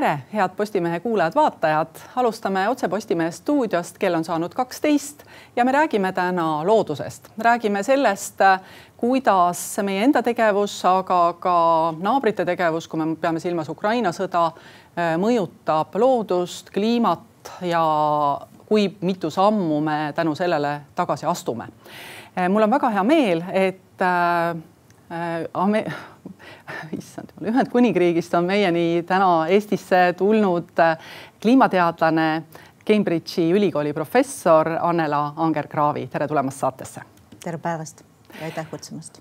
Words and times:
tere, 0.00 0.18
head 0.32 0.50
Postimehe 0.56 1.00
kuulajad-vaatajad, 1.00 1.88
alustame 2.16 2.68
otse 2.68 2.88
Postimehe 2.88 3.30
stuudiost, 3.30 3.98
kell 3.98 4.14
on 4.14 4.24
saanud 4.24 4.54
kaksteist 4.54 5.24
ja 5.56 5.64
me 5.64 5.72
räägime 5.72 6.12
täna 6.12 6.66
loodusest, 6.66 7.28
räägime 7.38 7.82
sellest, 7.82 8.38
kuidas 8.96 9.62
meie 9.82 10.04
enda 10.04 10.22
tegevus, 10.22 10.76
aga 10.86 11.34
ka 11.40 11.56
naabrite 11.98 12.46
tegevus, 12.46 12.86
kui 12.88 13.00
me 13.02 13.16
peame 13.18 13.42
silmas 13.42 13.68
Ukraina 13.74 14.14
sõda, 14.14 14.52
mõjutab 15.18 15.98
loodust, 15.98 16.70
kliimat 16.70 17.50
ja 17.66 17.82
kui 18.70 18.86
mitu 19.00 19.30
sammu 19.34 19.80
me 19.80 20.12
tänu 20.14 20.34
sellele 20.38 20.80
tagasi 20.94 21.26
astume. 21.26 21.66
mul 22.48 22.62
on 22.62 22.70
väga 22.70 22.90
hea 22.90 23.04
meel, 23.04 23.42
et 23.50 24.06
äh, 25.10 25.92
issand 26.98 27.32
jumal, 27.32 27.52
Ühendkuningriigist 27.52 28.34
on 28.34 28.48
meieni 28.48 29.02
täna 29.06 29.46
Eestisse 29.48 30.14
tulnud 30.16 30.78
äh, 30.78 30.96
kliimateadlane, 31.42 32.42
Cambridge'i 32.88 33.50
ülikooli 33.52 33.92
professor 33.92 34.68
Annela 34.80 35.32
Anger-Kraavi, 35.36 36.06
tere 36.08 36.28
tulemast 36.28 36.64
saatesse. 36.64 37.00
tere 37.44 37.58
päevast 37.58 38.04
ja 38.40 38.44
aitäh 38.44 38.66
kutsumast. 38.70 39.20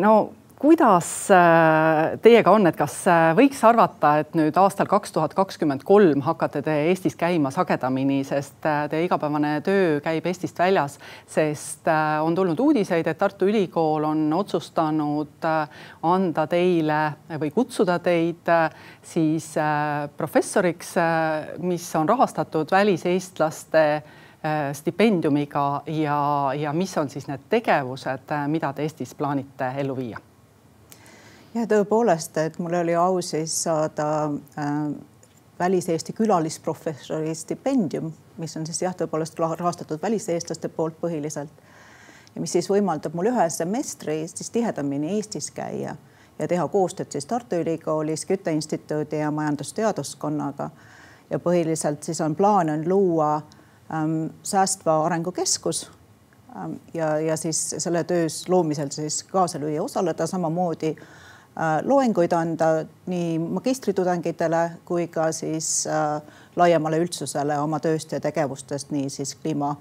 no 0.00 0.32
kuidas 0.58 1.30
äh, 1.30 2.18
teiega 2.22 2.50
on, 2.50 2.66
et 2.66 2.76
kas 2.78 2.94
äh, 3.06 3.30
võiks 3.38 3.60
arvata, 3.66 4.16
et 4.22 4.34
nüüd 4.38 4.56
aastal 4.58 4.88
kaks 4.90 5.14
tuhat 5.14 5.34
kakskümmend 5.38 5.84
kolm 5.86 6.24
hakkate 6.26 6.64
te 6.66 6.74
Eestis 6.88 7.14
käima 7.18 7.52
sagedamini, 7.54 8.24
sest 8.26 8.66
äh, 8.66 8.80
teie 8.90 9.06
igapäevane 9.06 9.52
töö 9.66 10.00
käib 10.02 10.26
Eestist 10.26 10.58
väljas, 10.58 10.98
sest 11.30 11.86
on 12.24 12.34
tulnud 12.34 12.58
uudiseid, 12.58 13.06
et 13.06 13.18
Tartu 13.18 13.46
Ülikool 13.46 14.06
on 14.08 14.26
otsustanud 14.34 15.46
anda 15.46 16.46
teile 16.50 17.00
või 17.38 17.52
kutsuda 17.54 17.98
teid 18.02 18.50
siis 19.06 19.52
professoriks, 20.16 20.94
mis 21.62 21.86
on 21.98 22.08
rahastatud 22.08 22.70
väliseestlaste 22.70 23.84
stipendiumiga 24.78 25.66
ja, 25.98 26.20
ja 26.58 26.72
mis 26.72 26.94
on 26.98 27.10
siis 27.10 27.26
need 27.30 27.46
tegevused, 27.50 28.34
mida 28.50 28.72
te 28.72 28.86
Eestis 28.86 29.14
plaanite 29.18 29.74
ellu 29.82 29.98
viia? 29.98 30.27
Ja 31.54 31.66
tõepoolest, 31.66 32.36
et 32.42 32.58
mul 32.58 32.74
oli 32.80 32.94
au 32.94 33.20
siis 33.22 33.62
saada 33.62 34.30
äh, 34.58 34.74
väliseesti 35.58 36.12
külalisprofessori 36.12 37.34
stipendium, 37.34 38.12
mis 38.36 38.56
on 38.56 38.66
siis 38.66 38.82
jah, 38.82 38.94
tõepoolest 38.96 39.38
rahastatud 39.38 40.02
väliseestlaste 40.02 40.68
poolt 40.68 41.00
põhiliselt 41.00 41.64
ja 42.34 42.40
mis 42.40 42.52
siis 42.52 42.68
võimaldab 42.70 43.16
mul 43.18 43.32
ühe 43.32 43.48
semestri 43.50 44.20
siis 44.28 44.50
tihedamini 44.54 45.16
Eestis 45.16 45.50
käia 45.50 45.96
ja 46.38 46.48
teha 46.48 46.68
koostööd 46.70 47.10
siis 47.12 47.26
Tartu 47.26 47.58
Ülikoolis, 47.58 48.26
Küte 48.26 48.52
instituudi 48.54 49.18
ja 49.18 49.30
majandusteaduskonnaga. 49.34 50.70
ja 51.30 51.38
põhiliselt 51.38 52.02
siis 52.02 52.20
on 52.20 52.36
plaan 52.36 52.70
on 52.70 52.88
luua 52.88 53.34
ähm, 53.92 54.26
säästva 54.42 55.04
arengu 55.06 55.32
keskus 55.32 55.90
ähm, 56.56 56.72
ja, 56.94 57.18
ja 57.18 57.36
siis 57.36 57.74
selle 57.78 58.04
töös 58.04 58.48
loomisel 58.48 58.90
siis 58.90 59.22
kaasa 59.22 59.58
lüüa, 59.58 59.82
osaleda 59.82 60.26
samamoodi 60.26 60.96
loenguid 61.84 62.32
anda 62.32 62.84
nii 63.10 63.38
magistritudengitele 63.38 64.62
kui 64.84 65.08
ka 65.10 65.32
siis 65.32 65.86
äh, 65.90 66.22
laiemale 66.56 67.02
üldsusele 67.02 67.58
oma 67.58 67.80
tööst 67.82 68.12
ja 68.12 68.20
tegevustest, 68.22 68.92
nii 68.94 69.10
siis 69.10 69.34
kliima, 69.34 69.74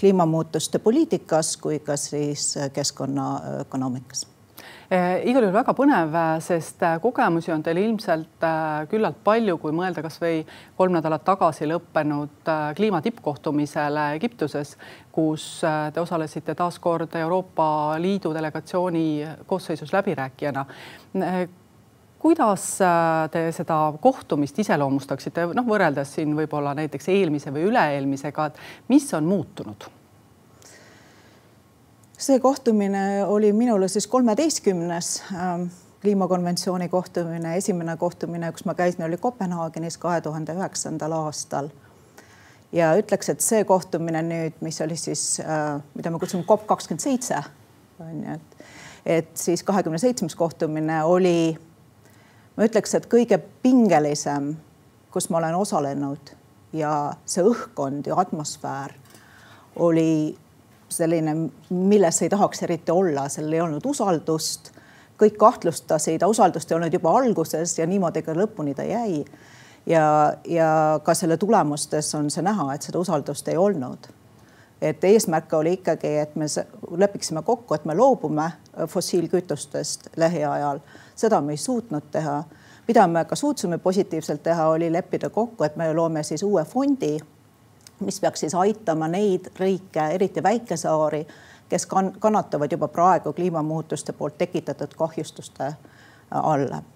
kliimamuutuste 0.00 0.78
poliitikas 0.78 1.56
kui 1.56 1.78
ka 1.78 1.96
siis 1.96 2.54
keskkonnaökonoomikas 2.72 4.26
Eh, 4.26 4.35
igal 4.86 5.42
juhul 5.42 5.54
väga 5.54 5.74
põnev, 5.74 6.14
sest 6.44 6.82
eh, 6.86 6.98
kogemusi 7.02 7.50
on 7.50 7.62
teil 7.66 7.80
ilmselt 7.82 8.44
eh, 8.46 8.84
küllalt 8.90 9.18
palju, 9.26 9.56
kui 9.58 9.74
mõelda 9.74 10.04
kasvõi 10.04 10.44
kolm 10.78 10.94
nädalat 10.94 11.24
tagasi 11.26 11.66
lõppenud 11.66 12.50
kliima 12.78 13.00
tippkohtumisele 13.02 14.12
Egiptuses, 14.20 14.76
kus 15.10 15.48
te 15.64 16.00
osalesite 16.00 16.54
taas 16.54 16.78
kord 16.78 17.14
Euroopa 17.18 17.96
Liidu 17.98 18.34
delegatsiooni 18.36 19.06
koosseisus 19.46 19.92
läbirääkijana 19.96 20.66
kuidas 22.20 22.64
te 23.30 23.42
seda 23.54 23.76
kohtumist 24.02 24.58
iseloomustaksite, 24.58 25.48
noh, 25.54 25.66
võrreldes 25.66 26.16
siin 26.16 26.32
võib-olla 26.36 26.74
näiteks 26.78 27.10
eelmise 27.12 27.52
või 27.54 27.68
üle-eelmisega, 27.70 28.50
et 28.50 28.90
mis 28.92 29.06
on 29.14 29.28
muutunud? 29.30 29.90
See 32.18 32.40
kohtumine 32.40 33.24
oli 33.24 33.52
minule 33.52 33.88
siis 33.88 34.06
kolmeteistkümnes 34.06 35.22
ähm, 35.34 35.62
kliimakonventsiooni 36.00 36.88
kohtumine, 36.88 37.56
esimene 37.56 37.96
kohtumine, 37.96 38.52
kus 38.52 38.64
ma 38.64 38.74
käisin, 38.74 39.04
oli 39.04 39.16
Kopenhaagenis 39.16 39.98
kahe 39.98 40.20
tuhande 40.20 40.52
üheksandal 40.52 41.12
aastal. 41.12 41.68
ja 42.72 42.94
ütleks, 42.98 43.28
et 43.30 43.40
see 43.40 43.64
kohtumine 43.64 44.22
nüüd, 44.22 44.56
mis 44.60 44.80
oli 44.80 44.96
siis 44.96 45.40
äh,, 45.40 45.82
mida 45.94 46.10
me 46.10 46.18
kutsume 46.18 46.44
COP 46.44 46.66
kakskümmend 46.66 47.00
seitse, 47.00 47.42
on 48.00 48.24
ju, 48.24 48.34
et, 48.34 48.66
et 49.06 49.30
siis 49.38 49.62
kahekümne 49.62 49.98
seitsmes 49.98 50.34
kohtumine 50.34 51.02
oli, 51.04 51.56
ma 52.56 52.66
ütleks, 52.66 52.96
et 52.98 53.06
kõige 53.12 53.38
pingelisem, 53.62 54.54
kus 55.12 55.30
ma 55.30 55.38
olen 55.38 55.54
osalenud 55.54 56.34
ja 56.76 56.92
see 57.24 57.44
õhkkond 57.46 58.10
ja 58.10 58.18
atmosfäär 58.20 58.96
oli 59.76 60.36
selline, 60.88 61.50
milles 61.70 62.22
ei 62.22 62.28
tahaks 62.28 62.62
eriti 62.62 62.90
olla, 62.90 63.28
sellel 63.28 63.52
ei 63.52 63.60
olnud 63.60 63.84
usaldust. 63.86 64.72
kõik 65.16 65.36
kahtlustasid, 65.40 66.22
usaldust 66.28 66.70
ei 66.70 66.76
olnud 66.76 66.92
juba 66.92 67.14
alguses 67.18 67.78
ja 67.78 67.86
niimoodi 67.86 68.22
ka 68.22 68.34
lõpuni 68.34 68.74
ta 68.74 68.84
jäi. 68.84 69.24
ja, 69.86 70.32
ja 70.44 71.00
ka 71.02 71.14
selle 71.14 71.36
tulemustes 71.36 72.14
on 72.14 72.30
see 72.30 72.42
näha, 72.42 72.74
et 72.74 72.82
seda 72.82 72.98
usaldust 72.98 73.48
ei 73.48 73.56
olnud. 73.56 74.06
et 74.80 75.04
eesmärk 75.04 75.52
oli 75.52 75.72
ikkagi, 75.72 76.16
et 76.18 76.36
me 76.36 76.46
lepiksime 76.96 77.42
kokku, 77.42 77.74
et 77.74 77.84
me 77.84 77.94
loobume 77.94 78.50
fossiilkütustest 78.88 80.10
lähiajal. 80.16 80.80
seda 81.14 81.40
me 81.40 81.52
ei 81.52 81.56
suutnud 81.56 82.10
teha. 82.10 82.44
mida 82.88 83.06
me 83.06 83.24
ka 83.24 83.36
suutsime 83.36 83.78
positiivselt 83.78 84.42
teha, 84.42 84.68
oli 84.68 84.92
leppida 84.92 85.30
kokku, 85.30 85.64
et 85.64 85.76
me 85.76 85.94
loome 85.94 86.22
siis 86.22 86.42
uue 86.42 86.64
fondi 86.64 87.18
mis 88.00 88.20
peaks 88.20 88.40
siis 88.40 88.54
aitama 88.54 89.08
neid 89.08 89.50
riike, 89.58 90.08
eriti 90.14 90.42
väikesaari, 90.42 91.26
kes 91.68 91.86
kann 91.86 92.12
kannatavad 92.18 92.72
juba 92.72 92.88
praegu 92.88 93.32
kliimamuutuste 93.32 94.12
poolt 94.12 94.38
tekitatud 94.38 94.94
kahjustuste 94.98 95.72
all. 96.30 96.68
Ehm, 96.72 96.95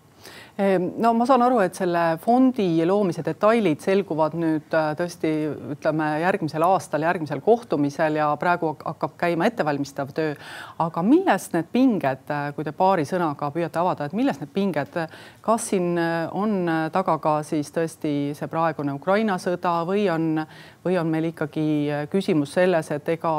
no 1.00 1.12
ma 1.16 1.24
saan 1.24 1.42
aru, 1.44 1.60
et 1.64 1.76
selle 1.78 2.02
fondi 2.20 2.82
loomise 2.86 3.22
detailid 3.24 3.80
selguvad 3.80 4.34
nüüd 4.36 4.74
äh, 4.76 4.90
tõesti, 4.98 5.30
ütleme 5.74 6.08
järgmisel 6.20 6.64
aastal, 6.66 7.06
järgmisel 7.06 7.40
kohtumisel 7.44 8.18
ja 8.20 8.26
praegu 8.40 8.74
hakkab 8.84 9.14
käima 9.20 9.48
ettevalmistav 9.48 10.10
töö. 10.16 10.34
aga 10.78 11.02
millest 11.06 11.54
need 11.56 11.70
pinged, 11.72 12.26
äh, 12.28 12.50
kui 12.56 12.66
te 12.66 12.74
paari 12.76 13.06
sõnaga 13.08 13.48
püüate 13.54 13.80
avada, 13.80 14.04
et 14.04 14.16
millest 14.16 14.44
need 14.44 14.52
pinged, 14.52 14.98
kas 15.40 15.70
siin 15.72 15.96
äh, 15.98 16.28
on 16.36 16.68
taga 16.92 17.16
ka 17.18 17.38
siis 17.46 17.72
tõesti 17.72 18.34
see 18.36 18.50
praegune 18.50 18.92
Ukraina 18.98 19.38
sõda 19.40 19.78
või 19.88 20.08
on, 20.12 20.44
või 20.84 20.98
on 21.00 21.08
meil 21.08 21.30
ikkagi 21.30 22.04
küsimus 22.12 22.52
selles, 22.58 22.90
et 22.92 23.08
ega 23.16 23.34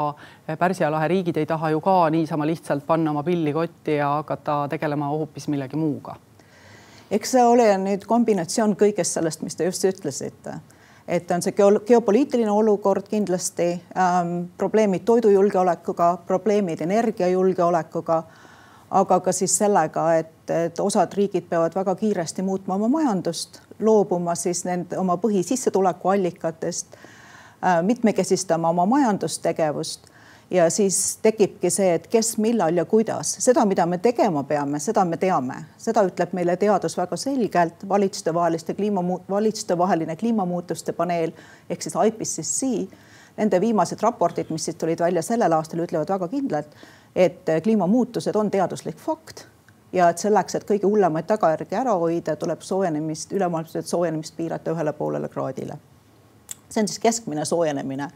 Pärsia 0.58 0.90
lahe 0.90 1.06
riigid 1.08 1.38
ei 1.38 1.46
taha 1.46 1.70
ju 1.70 1.80
ka 1.80 2.10
niisama 2.10 2.46
lihtsalt 2.48 2.86
panna 2.86 3.14
oma 3.14 3.22
pilli 3.22 3.54
kotti 3.54 4.00
ja 4.00 4.16
hakata 4.18 4.64
tegelema 4.74 5.12
hoopis 5.12 5.46
millegi 5.52 5.78
muuga 5.78 6.18
eks 7.12 7.34
see 7.34 7.42
ole 7.44 7.66
nüüd 7.80 8.06
kombinatsioon 8.08 8.76
kõigest 8.80 9.18
sellest, 9.18 9.42
mis 9.44 9.56
te 9.56 9.66
just 9.68 9.84
ütlesite. 9.84 10.58
Et 11.08 11.30
on 11.34 11.42
see 11.42 11.54
geopoliitiline 11.56 12.50
olukord 12.50 13.08
kindlasti 13.10 13.72
ähm,, 13.98 14.36
probleemid 14.58 15.04
toidujulgeolekuga, 15.04 16.12
probleemid 16.26 16.80
energiajulgeolekuga, 16.86 18.22
aga 19.02 19.18
ka 19.24 19.32
siis 19.34 19.56
sellega, 19.58 20.06
et, 20.20 20.50
et 20.50 20.80
osad 20.80 21.12
riigid 21.16 21.48
peavad 21.50 21.74
väga 21.74 21.94
kiiresti 21.98 22.44
muutma 22.46 22.78
oma 22.78 22.88
majandust, 22.92 23.60
loobuma 23.80 24.36
siis 24.38 24.62
nende 24.68 24.98
oma 24.98 25.18
põhisissetulekuallikatest 25.20 26.96
äh,, 26.96 27.82
mitmekesistama 27.82 28.70
oma 28.70 28.86
majandustegevust 28.86 30.12
ja 30.52 30.70
siis 30.70 31.18
tekibki 31.22 31.70
see, 31.70 31.94
et 31.94 32.06
kes, 32.12 32.36
millal 32.42 32.76
ja 32.76 32.84
kuidas, 32.84 33.36
seda, 33.40 33.64
mida 33.68 33.86
me 33.88 33.98
tegema 33.98 34.42
peame, 34.44 34.80
seda 34.82 35.04
me 35.08 35.16
teame, 35.16 35.56
seda 35.80 36.04
ütleb 36.08 36.34
meile 36.36 36.56
teadus 36.60 36.96
väga 36.98 37.16
selgelt, 37.16 37.86
valitsustevaheliste 37.88 38.74
kliima, 38.76 39.04
valitsustevaheline 39.30 40.16
kliimamuutuste 40.16 40.92
paneel 40.92 41.32
ehk 41.70 41.82
siis 41.82 41.96
IPCC. 41.96 42.72
Nende 43.36 43.60
viimased 43.60 44.02
raportid, 44.04 44.50
mis 44.52 44.66
siit 44.68 44.76
tulid 44.78 45.00
välja 45.00 45.22
sellel 45.24 45.54
aastal, 45.56 45.80
ütlevad 45.86 46.10
väga 46.12 46.28
kindlalt, 46.28 46.74
et 47.16 47.48
kliimamuutused 47.64 48.36
on 48.36 48.50
teaduslik 48.52 49.00
fakt 49.00 49.46
ja 49.92 50.10
et 50.12 50.20
selleks, 50.20 50.58
et 50.58 50.68
kõige 50.68 50.88
hullemaid 50.88 51.24
tagajärgi 51.30 51.78
ära 51.80 51.94
hoida, 52.00 52.36
tuleb 52.36 52.60
soojenemist, 52.60 53.32
ülemaailmset 53.32 53.88
soojenemist 53.88 54.36
piirata 54.36 54.76
ühele 54.76 54.92
poolele 54.92 55.32
kraadile. 55.32 55.78
see 56.68 56.80
on 56.80 56.88
siis 56.88 56.98
keskmine 56.98 57.44
soojenemine 57.44 58.08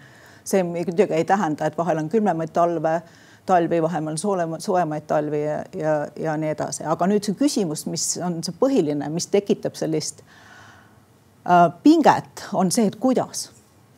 see 0.46 0.62
muidugi 0.66 1.14
ei 1.14 1.24
tähenda, 1.24 1.66
et 1.66 1.78
vahel 1.78 1.98
on 1.98 2.08
külmemaid 2.08 2.52
talve, 2.54 3.00
talvi, 3.46 3.82
vahel 3.82 4.08
on 4.12 4.18
soolema, 4.18 4.60
soojemaid 4.60 5.06
talvi 5.06 5.42
ja, 5.42 5.58
ja, 5.74 5.94
ja 6.16 6.36
nii 6.36 6.50
edasi, 6.54 6.84
aga 6.86 7.08
nüüd 7.10 7.26
see 7.26 7.38
küsimus, 7.38 7.86
mis 7.90 8.08
on 8.22 8.40
see 8.46 8.54
põhiline, 8.60 9.08
mis 9.12 9.28
tekitab 9.32 9.78
sellist 9.78 10.22
pinget, 11.82 12.46
on 12.52 12.72
see, 12.74 12.86
et 12.90 12.98
kuidas, 13.00 13.48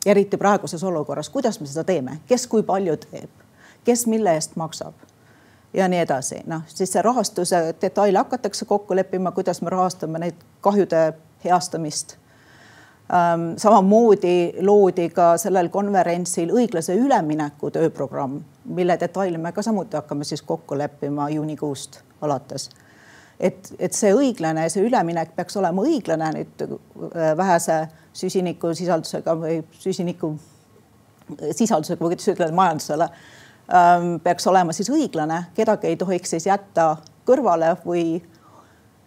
eriti 0.05 0.37
praeguses 0.37 0.83
olukorras, 0.85 1.29
kuidas 1.33 1.59
me 1.59 1.67
seda 1.69 1.83
teeme, 1.83 2.19
kes 2.29 2.47
kui 2.47 2.65
palju 2.65 2.97
teeb, 3.05 3.45
kes 3.85 4.05
mille 4.07 4.33
eest 4.37 4.57
maksab? 4.59 4.93
Ja 5.73 5.85
nii 5.85 5.99
edasi, 6.01 6.39
noh 6.49 6.63
siis 6.65 6.89
see 6.89 7.01
rahastuse 7.05 7.59
detaile 7.81 8.17
hakatakse 8.17 8.65
kokku 8.65 8.95
leppima, 8.97 9.31
kuidas 9.31 9.61
me 9.61 9.69
rahastame 9.69 10.21
neid 10.21 10.39
kahjude 10.65 11.11
heastamist 11.43 12.15
samamoodi 13.57 14.61
loodi 14.61 15.07
ka 15.09 15.31
sellel 15.41 15.71
konverentsil 15.73 16.51
õiglase 16.53 16.93
ülemineku 16.93 17.71
tööprogramm, 17.73 18.37
mille 18.69 18.99
detaile 19.01 19.37
me 19.41 19.51
ka 19.51 19.63
samuti 19.65 19.97
hakkame 19.97 20.27
siis 20.27 20.43
kokku 20.45 20.77
leppima 20.77 21.29
juunikuust 21.33 22.01
alates. 22.21 22.69
et, 23.39 23.73
et 23.79 23.93
see 23.93 24.13
õiglane, 24.13 24.67
see 24.69 24.83
üleminek 24.85 25.33
peaks 25.35 25.57
olema 25.57 25.81
õiglane 25.81 26.31
nüüd 26.35 26.63
äh, 26.67 27.33
vähese 27.37 27.87
süsinikusisaldusega 28.13 29.35
või 29.39 29.61
süsiniku 29.79 30.35
sisaldusega 31.51 32.03
või 32.03 32.13
kuidas 32.13 32.29
ütelda 32.29 32.55
majandusele 32.55 33.09
ähm, 33.73 34.17
peaks 34.23 34.47
olema 34.47 34.73
siis 34.73 34.89
õiglane, 34.93 35.43
kedagi 35.55 35.87
ei 35.87 35.97
tohiks 35.97 36.35
siis 36.35 36.45
jätta 36.49 36.97
kõrvale 37.25 37.75
või 37.85 38.19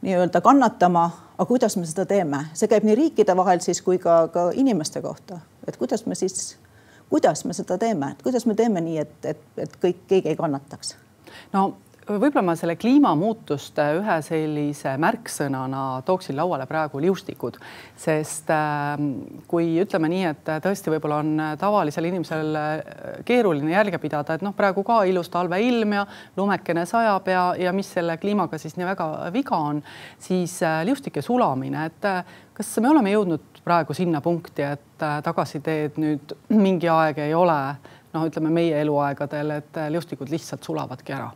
nii-öelda 0.02 0.40
kannatama. 0.40 1.10
Aga 1.42 1.48
kuidas 1.48 1.76
me 1.76 1.86
seda 1.86 2.04
teeme, 2.06 2.44
see 2.54 2.70
käib 2.70 2.84
nii 2.86 2.94
riikide 2.94 3.34
vahel 3.36 3.58
siis 3.64 3.80
kui 3.82 3.98
ka, 3.98 4.28
ka 4.30 4.50
inimeste 4.54 5.02
kohta, 5.02 5.40
et 5.66 5.76
kuidas 5.76 6.04
me 6.06 6.14
siis, 6.14 6.54
kuidas 7.10 7.42
me 7.44 7.56
seda 7.56 7.78
teeme, 7.82 8.12
et 8.14 8.22
kuidas 8.22 8.46
me 8.46 8.54
teeme 8.54 8.80
nii, 8.84 8.98
et, 9.02 9.16
et, 9.26 9.40
et 9.64 9.74
kõik, 9.82 10.04
keegi 10.12 10.30
ei 10.30 10.38
kannataks. 10.38 10.94
no 11.52 11.72
võib-olla 12.08 12.42
ma 12.44 12.54
selle 12.58 12.74
kliimamuutuste 12.80 13.84
ühe 13.98 14.16
sellise 14.26 14.94
märksõnana 15.00 16.02
tooksin 16.06 16.36
lauale 16.36 16.66
praegu 16.66 17.00
liustikud, 17.02 17.58
sest 17.98 18.50
ähm, 18.54 19.12
kui 19.50 19.76
ütleme 19.82 20.10
nii, 20.10 20.24
et 20.32 20.50
tõesti 20.64 20.90
võib-olla 20.92 21.20
on 21.22 21.44
tavalisel 21.60 22.08
inimesel 22.10 22.58
äh, 22.58 22.74
keeruline 23.28 23.74
jälge 23.74 24.02
pidada, 24.02 24.34
et 24.34 24.42
noh, 24.42 24.54
praegu 24.58 24.84
ka 24.86 25.02
ilus 25.08 25.30
talveilm 25.32 25.96
ja 26.00 26.04
lumekene 26.36 26.86
sajab 26.90 27.30
ja, 27.30 27.46
ja 27.68 27.74
mis 27.76 27.92
selle 27.94 28.18
kliimaga 28.22 28.58
siis 28.58 28.76
nii 28.78 28.90
väga 28.90 29.08
viga 29.34 29.62
on, 29.70 29.82
siis 30.22 30.58
äh, 30.66 30.82
liustike 30.88 31.22
sulamine, 31.22 31.86
et 31.92 32.10
äh, 32.10 32.36
kas 32.56 32.74
me 32.82 32.90
oleme 32.90 33.14
jõudnud 33.14 33.62
praegu 33.62 33.94
sinna 33.94 34.20
punkti, 34.20 34.66
et 34.66 34.98
tagasiteed 34.98 35.98
nüüd 36.02 36.34
mingi 36.50 36.90
aeg 36.90 37.22
ei 37.22 37.34
ole 37.34 37.58
noh, 38.12 38.26
ütleme 38.26 38.50
meie 38.50 38.80
eluaegadel, 38.82 39.58
et 39.62 39.84
liustikud 39.94 40.30
lihtsalt 40.34 40.66
sulavadki 40.66 41.14
ära 41.14 41.30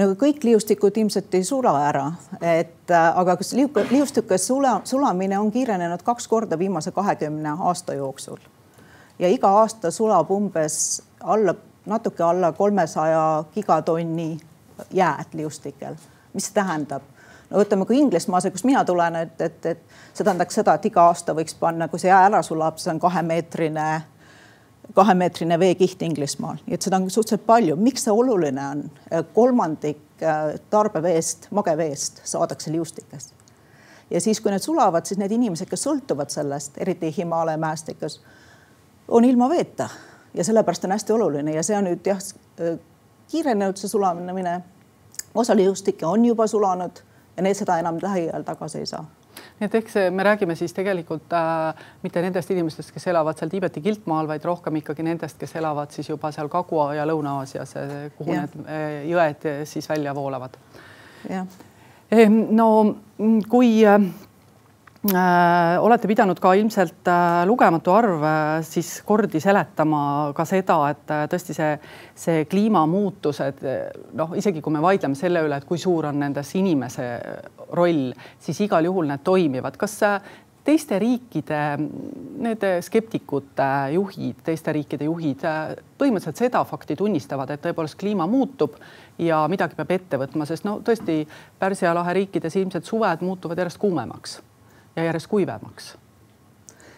no 0.00 0.14
kõik 0.18 0.44
liustikud 0.44 0.96
ilmselt 0.96 1.34
ei 1.34 1.44
sula 1.44 1.74
ära, 1.88 2.06
et 2.40 2.92
äh, 2.92 3.18
aga 3.18 3.36
kas 3.40 3.52
liustike 3.54 4.38
sula, 4.38 4.80
sulamine 4.88 5.38
on 5.38 5.50
kiirenenud 5.52 6.02
kaks 6.06 6.28
korda 6.28 6.58
viimase 6.58 6.92
kahekümne 6.96 7.56
aasta 7.58 7.94
jooksul. 7.94 8.38
ja 9.18 9.28
iga 9.28 9.48
aasta 9.60 9.90
sulab 9.90 10.30
umbes 10.30 11.02
alla, 11.20 11.54
natuke 11.86 12.22
alla 12.22 12.52
kolmesaja 12.52 13.44
gigatonni 13.54 14.40
jääd 14.90 15.34
liustikel. 15.34 15.94
mis 16.32 16.50
tähendab? 16.50 17.02
no 17.50 17.58
võtame, 17.58 17.86
kui 17.86 17.98
Inglismaase, 17.98 18.50
kust 18.50 18.64
mina 18.64 18.84
tulen, 18.84 19.16
et, 19.16 19.40
et, 19.40 19.66
et 19.66 19.82
see 20.14 20.24
tähendaks 20.24 20.54
seda, 20.54 20.74
et 20.74 20.86
iga 20.86 21.02
aasta 21.10 21.34
võiks 21.34 21.54
panna, 21.60 21.88
kui 21.88 21.98
see 21.98 22.08
jää 22.08 22.24
ära 22.30 22.42
sulab, 22.42 22.78
see 22.78 22.94
on 22.94 23.00
kahemeetrine 23.00 23.90
kahemeetrine 24.94 25.58
veekiht 25.58 26.02
Inglismaal, 26.02 26.58
nii 26.66 26.74
et 26.74 26.82
seda 26.82 26.98
on 26.98 27.10
suhteliselt 27.10 27.46
palju. 27.46 27.76
miks 27.76 28.04
see 28.04 28.12
oluline 28.12 28.66
on? 28.66 28.84
kolmandik 29.34 30.22
äh, 30.22 30.54
tarbeveest, 30.70 31.48
mageveest 31.50 32.20
saadakse 32.24 32.72
liustikest. 32.72 33.34
ja 34.10 34.20
siis, 34.20 34.40
kui 34.40 34.50
need 34.50 34.62
sulavad, 34.62 35.06
siis 35.06 35.18
need 35.18 35.32
inimesed, 35.32 35.68
kes 35.70 35.86
sõltuvad 35.86 36.30
sellest, 36.30 36.78
eriti 36.78 37.14
Himaalaya 37.16 37.58
mäestikus, 37.58 38.20
on 39.08 39.24
ilma 39.24 39.48
veeta 39.48 39.88
ja 40.34 40.44
sellepärast 40.44 40.84
on 40.84 40.96
hästi 40.96 41.12
oluline 41.12 41.54
ja 41.54 41.62
see 41.62 41.78
on 41.78 41.86
nüüd 41.90 42.06
jah, 42.06 42.20
äh, 42.60 42.78
kiirenenud 43.30 43.78
see 43.78 43.88
sulamine. 43.88 44.60
osa 45.34 45.56
liustikke 45.56 46.06
on 46.06 46.24
juba 46.24 46.46
sulanud 46.46 47.02
ja 47.36 47.42
need 47.42 47.54
seda 47.54 47.78
enam 47.78 47.98
lähiajal 48.02 48.42
tagasi 48.42 48.78
ei 48.78 48.86
saa 48.86 49.04
nii 49.60 49.66
et 49.66 49.74
eks 49.80 49.98
me 50.14 50.24
räägime 50.26 50.56
siis 50.58 50.72
tegelikult 50.76 51.32
äh, 51.36 51.84
mitte 52.02 52.22
nendest 52.22 52.50
inimestest, 52.50 52.92
kes 52.94 53.06
elavad 53.12 53.38
seal 53.38 53.50
Tiibeti 53.52 53.82
kiltmaal, 53.84 54.28
vaid 54.28 54.44
rohkem 54.44 54.80
ikkagi 54.82 55.06
nendest, 55.06 55.38
kes 55.40 55.56
elavad 55.60 55.90
siis 55.94 56.08
juba 56.08 56.32
seal 56.32 56.48
Kagu- 56.52 56.92
ja 56.96 57.06
Lõuna-Aasias, 57.08 57.76
kuhu 58.18 58.34
ja. 58.34 58.46
need 58.46 58.58
äh, 58.66 58.88
jõed 59.10 59.50
siis 59.64 59.88
välja 59.88 60.14
voolavad. 60.14 60.56
jah. 61.28 61.46
No 62.50 62.96
kui 63.48 63.84
äh, 63.86 64.00
Äh, 64.00 64.29
olete 65.08 66.08
pidanud 66.10 66.36
ka 66.40 66.50
ilmselt 66.60 67.08
äh, 67.08 67.46
lugematu 67.48 67.92
arv 67.96 68.24
äh, 68.26 68.48
siis 68.66 68.98
kordi 69.06 69.40
seletama 69.40 70.32
ka 70.36 70.44
seda, 70.44 70.76
et 70.92 71.14
tõesti 71.32 71.56
see, 71.56 71.70
see 72.12 72.42
kliimamuutused, 72.50 73.64
noh, 74.20 74.34
isegi 74.36 74.60
kui 74.60 74.74
me 74.74 74.82
vaidleme 74.84 75.16
selle 75.16 75.40
üle, 75.46 75.56
et 75.56 75.64
kui 75.64 75.80
suur 75.80 76.10
on 76.10 76.20
nendes 76.20 76.52
inimese 76.60 77.08
roll, 77.72 78.10
siis 78.44 78.60
igal 78.66 78.84
juhul 78.90 79.08
need 79.08 79.24
toimivad. 79.24 79.78
kas 79.80 79.96
teiste 80.64 80.98
riikide, 81.00 81.62
need 82.44 82.66
skeptikute 82.84 83.70
juhid, 83.94 84.44
teiste 84.44 84.76
riikide 84.76 85.08
juhid 85.08 85.46
põhimõtteliselt 85.96 86.44
seda 86.44 86.60
fakti 86.68 86.98
tunnistavad, 87.00 87.50
et 87.50 87.64
tõepoolest 87.64 87.96
kliima 87.96 88.28
muutub 88.28 88.76
ja 89.16 89.46
midagi 89.48 89.80
peab 89.80 89.96
ette 89.96 90.20
võtma, 90.20 90.44
sest 90.44 90.68
no 90.68 90.76
tõesti 90.84 91.22
Pärsia 91.58 91.96
lahe 91.96 92.20
riikides 92.20 92.60
ilmselt 92.60 92.84
suved 92.84 93.24
muutuvad 93.24 93.64
järjest 93.64 93.80
kuumemaks 93.80 94.38
ja 94.96 95.04
järjest 95.04 95.26
kuivemaks. 95.26 95.96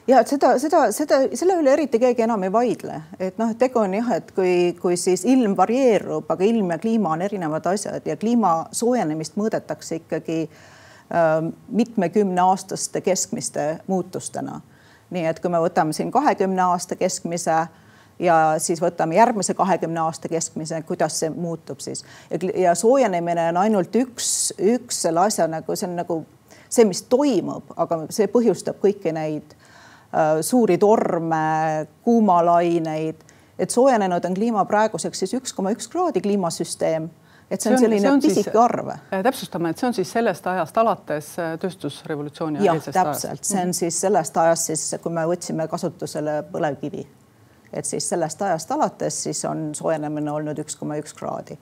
Ja 0.07 0.19
et 0.21 0.31
seda, 0.33 0.57
seda, 0.59 0.81
seda, 0.91 1.21
selle 1.39 1.55
üle 1.61 1.71
eriti 1.77 2.01
keegi 2.03 2.25
enam 2.25 2.43
ei 2.43 2.51
vaidle, 2.53 2.97
et 3.23 3.37
noh, 3.39 3.53
et 3.53 3.59
tegu 3.61 3.79
on 3.79 3.93
jah, 3.95 4.09
et 4.17 4.33
kui, 4.35 4.55
kui 4.81 4.97
siis 4.99 5.23
ilm 5.31 5.55
varieerub, 5.59 6.27
aga 6.35 6.43
ilm 6.45 6.73
ja 6.75 6.79
kliima 6.83 7.13
on 7.15 7.23
erinevad 7.23 7.69
asjad 7.71 8.09
ja 8.11 8.17
kliima 8.19 8.51
soojenemist 8.75 9.39
mõõdetakse 9.39 10.01
ikkagi 10.01 10.41
äh, 10.49 11.31
mitmekümneaastaste 11.69 13.01
keskmiste 13.01 13.69
muutustena. 13.87 14.61
nii 15.13 15.27
et 15.29 15.39
kui 15.45 15.51
me 15.53 15.61
võtame 15.61 15.93
siin 15.93 16.11
kahekümne 16.11 16.63
aasta 16.63 16.97
keskmise 16.97 17.57
ja 18.19 18.37
siis 18.59 18.81
võtame 18.83 19.15
järgmise 19.15 19.55
kahekümne 19.55 20.01
aasta 20.01 20.29
keskmise, 20.29 20.83
kuidas 20.83 21.19
see 21.21 21.31
muutub 21.31 21.81
siis? 21.81 22.05
Ja, 22.31 22.39
ja 22.69 22.75
soojenemine 22.75 23.49
on 23.53 23.63
ainult 23.63 23.95
üks, 23.97 24.53
üks 24.59 25.03
selle 25.07 25.29
asja 25.29 25.47
nagu 25.47 25.77
see 25.77 25.89
on 25.89 26.01
nagu 26.01 26.23
see, 26.73 26.87
mis 26.89 27.05
toimub, 27.11 27.75
aga 27.77 28.05
see 28.13 28.29
põhjustab 28.33 28.81
kõiki 28.83 29.13
neid 29.15 29.55
äh, 29.55 30.41
suuri 30.45 30.79
torme, 30.81 31.87
kuumalaineid, 32.05 33.25
et 33.59 33.75
soojenenud 33.75 34.25
on 34.25 34.37
kliima 34.37 34.65
praeguseks 34.69 35.25
siis 35.25 35.35
üks 35.39 35.57
koma 35.57 35.75
üks 35.77 35.91
kraadi 35.93 36.23
kliimasüsteem 36.25 37.11
et 37.53 37.61
see 37.61 37.69
on, 37.69 37.77
see 37.77 37.87
on 37.87 37.93
selline 38.01 38.13
pisike 38.25 38.59
arv. 38.59 38.93
Äh, 38.95 39.21
täpsustame, 39.27 39.73
et 39.73 39.81
see 39.81 39.89
on 39.91 39.97
siis 39.97 40.13
sellest 40.15 40.47
ajast 40.49 40.79
alates 40.81 41.33
äh, 41.41 41.51
tööstusrevolutsiooni. 41.61 42.63
jah, 42.65 42.81
täpselt, 42.87 43.45
see 43.45 43.61
on 43.61 43.75
siis 43.77 43.99
sellest 44.07 44.39
ajast 44.41 44.71
siis, 44.73 44.87
kui 45.03 45.13
me 45.13 45.27
võtsime 45.29 45.69
kasutusele 45.69 46.39
põlevkivi. 46.53 47.05
et 47.73 47.89
siis 47.89 48.09
sellest 48.09 48.43
ajast 48.43 48.73
alates 48.73 49.23
siis 49.29 49.45
on 49.49 49.71
soojenemine 49.77 50.33
olnud 50.33 50.59
üks 50.65 50.77
koma 50.81 50.97
üks 51.01 51.15
kraadi 51.17 51.59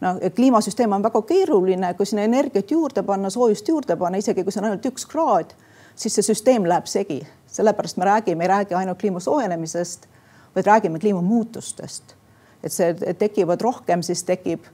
noh, 0.00 0.18
kliimasüsteem 0.36 0.92
on 0.92 1.02
väga 1.02 1.22
keeruline, 1.22 1.94
kui 1.94 2.06
sinna 2.06 2.26
energiat 2.26 2.70
juurde 2.70 3.02
panna, 3.02 3.30
soojust 3.30 3.68
juurde 3.68 3.96
panna, 3.96 4.18
isegi 4.18 4.44
kui 4.44 4.52
see 4.52 4.62
on 4.62 4.70
ainult 4.70 4.86
üks 4.90 5.06
kraad, 5.10 5.54
siis 5.96 6.14
see 6.16 6.26
süsteem 6.30 6.68
läheb 6.68 6.86
segi. 6.90 7.22
sellepärast 7.54 7.96
me 7.96 8.04
räägime, 8.04 8.42
ei 8.42 8.48
räägi 8.48 8.74
ainult 8.74 8.98
kliima 8.98 9.20
soojenemisest, 9.20 10.08
vaid 10.54 10.66
räägime 10.66 10.98
kliimamuutustest. 10.98 12.14
et 12.62 12.72
see 12.72 12.96
et 13.06 13.18
tekivad 13.18 13.60
rohkem, 13.60 14.02
siis 14.02 14.24
tekib, 14.24 14.64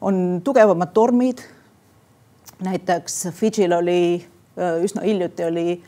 on 0.00 0.40
tugevamad 0.44 0.92
tormid. 0.94 1.38
näiteks 2.60 3.28
Fidžil 3.32 3.72
oli 3.72 4.26
üsna 4.82 5.02
hiljuti 5.02 5.44
oli 5.44 5.82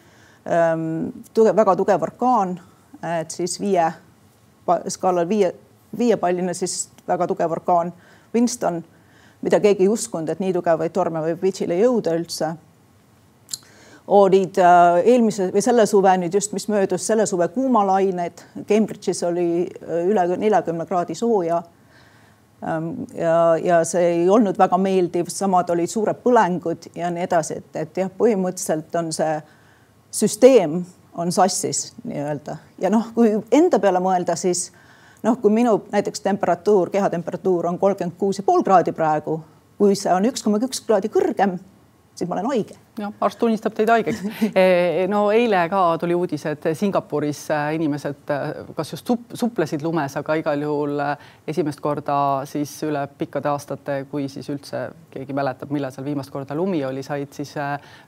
ähm, 0.47 1.11
tugev, 1.35 1.57
väga 1.57 1.77
tugev 1.77 2.03
orkaan, 2.03 2.61
et 3.21 3.31
siis 3.31 3.61
viie 3.61 3.93
skaalal 4.89 5.29
viie, 5.29 5.55
viiepalline 5.99 6.55
siis 6.55 6.89
väga 7.09 7.27
tugev 7.27 7.51
orkaan 7.51 7.93
Winston, 8.35 8.83
mida 9.43 9.61
keegi 9.61 9.87
ei 9.87 9.93
uskunud, 9.93 10.29
et 10.29 10.41
nii 10.43 10.53
tugevaid 10.57 10.93
torme 10.95 11.23
võib 11.25 11.41
Fidžile 11.45 11.79
jõuda 11.81 12.17
üldse. 12.19 12.55
olid 14.11 14.59
äh, 14.59 14.97
eelmise 15.07 15.53
või 15.55 15.63
selle 15.63 15.85
suve 15.87 16.17
nüüd 16.19 16.35
just, 16.35 16.53
mis 16.53 16.67
möödus, 16.69 17.05
selle 17.07 17.27
suve 17.27 17.47
kuumalained. 17.49 18.43
Cambridge'is 18.67 19.23
oli 19.27 19.67
äh, 19.67 20.09
üle 20.11 20.25
neljakümne 20.37 20.87
kraadi 20.87 21.15
sooja. 21.15 21.63
Ähm, 22.67 22.89
ja, 23.15 23.57
ja 23.57 23.85
see 23.85 24.03
ei 24.17 24.29
olnud 24.29 24.59
väga 24.59 24.79
meeldiv, 24.79 25.31
samad 25.31 25.71
olid 25.71 25.89
suured 25.89 26.19
põlengud 26.25 26.91
ja 26.95 27.11
nii 27.11 27.23
edasi, 27.25 27.61
et, 27.63 27.77
et 27.77 28.03
jah, 28.03 28.11
põhimõtteliselt 28.19 28.99
on 28.99 29.13
see 29.15 29.39
süsteem 30.11 30.83
on 31.15 31.33
sassis 31.33 31.93
nii-öelda 32.05 32.57
ja 32.79 32.91
noh, 32.91 33.11
kui 33.15 33.33
enda 33.55 33.79
peale 33.83 34.01
mõelda, 34.03 34.37
siis 34.39 34.71
noh, 35.23 35.39
kui 35.41 35.53
minu 35.53 35.77
näiteks 35.93 36.21
temperatuur, 36.25 36.91
kehatemperatuur 36.91 37.67
on 37.67 37.79
kolmkümmend 37.79 38.17
kuus 38.19 38.41
ja 38.41 38.47
pool 38.47 38.63
kraadi 38.67 38.93
praegu, 38.97 39.41
kui 39.79 39.97
see 39.99 40.13
on 40.15 40.29
üks 40.29 40.45
koma 40.45 40.61
üks 40.65 40.83
kraadi 40.87 41.11
kõrgem, 41.13 41.59
siis 42.15 42.29
ma 42.29 42.37
olen 42.37 42.51
haige. 42.51 42.77
jah, 43.01 43.13
arst 43.25 43.39
tunnistab 43.41 43.75
teid 43.77 43.89
haigeks 43.89 44.21
e, 44.63 45.07
no 45.09 45.23
eile 45.33 45.63
ka 45.73 45.83
tuli 46.01 46.17
uudis, 46.17 46.45
et 46.51 46.71
Singapuris 46.77 47.47
äh, 47.55 47.71
inimesed 47.79 48.33
äh, 48.35 48.51
kas 48.77 48.93
just 48.93 49.09
sup, 49.09 49.33
suplesid 49.35 49.85
lumes, 49.87 50.17
aga 50.21 50.37
igal 50.41 50.65
juhul 50.67 51.01
äh, 51.05 51.31
esimest 51.49 51.81
korda 51.81 52.19
siis 52.51 52.75
üle 52.89 53.07
pikkade 53.19 53.49
aastate, 53.53 54.03
kui 54.11 54.29
siis 54.33 54.49
üldse 54.53 54.89
keegi 55.13 55.37
mäletab, 55.37 55.73
millal 55.73 55.95
seal 55.95 56.09
viimast 56.09 56.33
korda 56.35 56.57
lumi 56.59 56.83
oli, 56.85 57.05
said 57.07 57.33
siis 57.37 57.55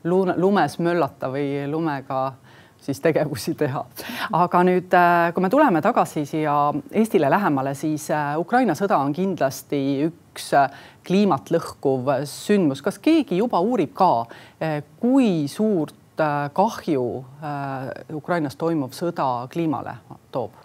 lumes 0.05 0.79
möllata 0.83 1.33
või 1.33 1.65
lumega 1.71 2.25
siis 2.83 3.01
tegevusi 3.01 3.55
teha. 3.59 3.85
aga 4.33 4.63
nüüd, 4.67 4.95
kui 5.35 5.45
me 5.45 5.51
tuleme 5.51 5.83
tagasi 5.85 6.25
siia 6.27 6.57
Eestile 6.91 7.31
lähemale, 7.31 7.75
siis 7.79 8.09
Ukraina 8.39 8.75
sõda 8.79 8.99
on 9.03 9.15
kindlasti 9.17 9.83
üks 10.09 10.51
kliimat 11.07 11.51
lõhkuv 11.55 12.13
sündmus. 12.29 12.83
kas 12.83 12.99
keegi 13.03 13.39
juba 13.41 13.61
uurib 13.61 13.95
ka, 13.95 14.27
kui 15.01 15.49
suurt 15.49 16.21
äh, 16.21 16.51
kahju 16.55 17.07
äh, 17.43 17.89
Ukrainas 18.15 18.57
toimuv 18.57 18.95
sõda 18.97 19.49
kliimale 19.53 19.99
toob? 20.35 20.62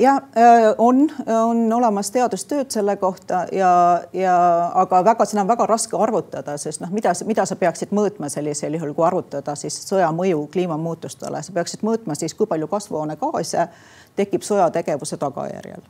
Ja 0.00 0.14
äh, 0.16 0.74
on, 0.78 1.04
on 1.26 1.72
olemas 1.72 2.10
teadustööd 2.10 2.72
selle 2.72 2.96
kohta 2.96 3.44
ja, 3.52 3.70
ja 4.16 4.34
aga 4.80 5.02
väga, 5.04 5.26
seda 5.28 5.44
on 5.44 5.52
väga 5.52 5.66
raske 5.68 5.98
arvutada, 5.98 6.56
sest 6.58 6.80
noh, 6.80 6.90
mida, 6.94 7.12
mida 7.28 7.44
sa 7.46 7.56
peaksid 7.60 7.92
mõõtma 7.96 8.30
sellisel 8.32 8.74
juhul, 8.78 8.94
kui 8.96 9.06
arvutada 9.06 9.54
siis 9.60 9.76
sõja 9.84 10.08
mõju 10.16 10.46
kliimamuutustele, 10.52 11.42
sa 11.44 11.56
peaksid 11.56 11.84
mõõtma 11.86 12.16
siis, 12.18 12.34
kui 12.34 12.48
palju 12.50 12.70
kasvuhoonegaase 12.70 13.68
tekib 14.16 14.46
sõjategevuse 14.46 15.20
tagajärjel 15.20 15.84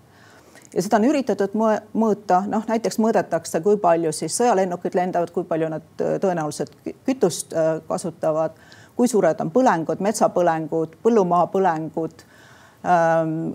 ja 0.74 0.82
seda 0.82 1.00
on 1.00 1.06
üritatud 1.10 1.54
mõõta, 1.54 2.42
noh 2.50 2.66
näiteks 2.68 3.00
mõõdetakse, 3.02 3.62
kui 3.64 3.78
palju 3.80 4.12
siis 4.14 4.36
sõjalennukid 4.38 4.98
lendavad, 4.98 5.32
kui 5.34 5.46
palju 5.46 5.70
nad 5.72 6.02
äh, 6.02 6.18
tõenäoliselt 6.22 6.74
kütust 7.06 7.54
äh, 7.54 7.78
kasutavad, 7.88 8.58
kui 8.96 9.08
suured 9.08 9.40
on 9.40 9.50
põlengud, 9.54 10.02
metsapõlengud, 10.04 10.98
põllumaa 11.02 11.46
põlengud. 11.52 12.22
Ähm, 12.22 12.36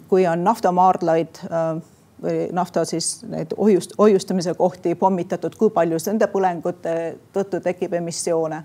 kui 0.10 0.28
on 0.28 0.44
naftamaardlaid 0.44 1.40
äh, 1.50 1.82
või 2.24 2.48
nafta 2.54 2.86
siis 2.86 3.24
neid 3.30 3.54
hoiust, 3.58 3.96
hoiustamise 3.98 4.54
kohti 4.54 4.96
pommitatud, 4.96 5.56
kui 5.58 5.70
palju 5.74 5.98
nende 6.06 6.28
põlengute 6.32 6.96
tõttu 7.34 7.62
tekib 7.62 7.94
emissioone. 7.94 8.64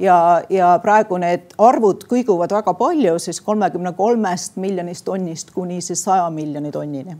Ja, 0.00 0.42
ja 0.48 0.74
praegu 0.80 1.18
need 1.20 1.52
arvud 1.60 2.06
kõiguvad 2.08 2.52
väga 2.52 2.72
palju, 2.74 3.18
siis 3.20 3.40
kolmekümne 3.44 3.92
kolmest 3.92 4.56
miljonist 4.56 5.04
tonnist 5.04 5.50
kuni 5.52 5.80
siis 5.84 6.04
saja 6.04 6.30
miljoni 6.32 6.72
tonnini. 6.72 7.16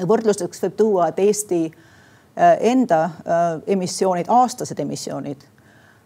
Võrdluseks 0.00 0.62
võib 0.64 0.78
tuua, 0.78 1.08
et 1.08 1.18
Eesti 1.18 1.64
äh, 1.68 2.54
enda 2.72 3.02
äh, 3.04 3.42
emissioonid, 3.76 4.28
aastased 4.28 4.80
emissioonid 4.80 5.44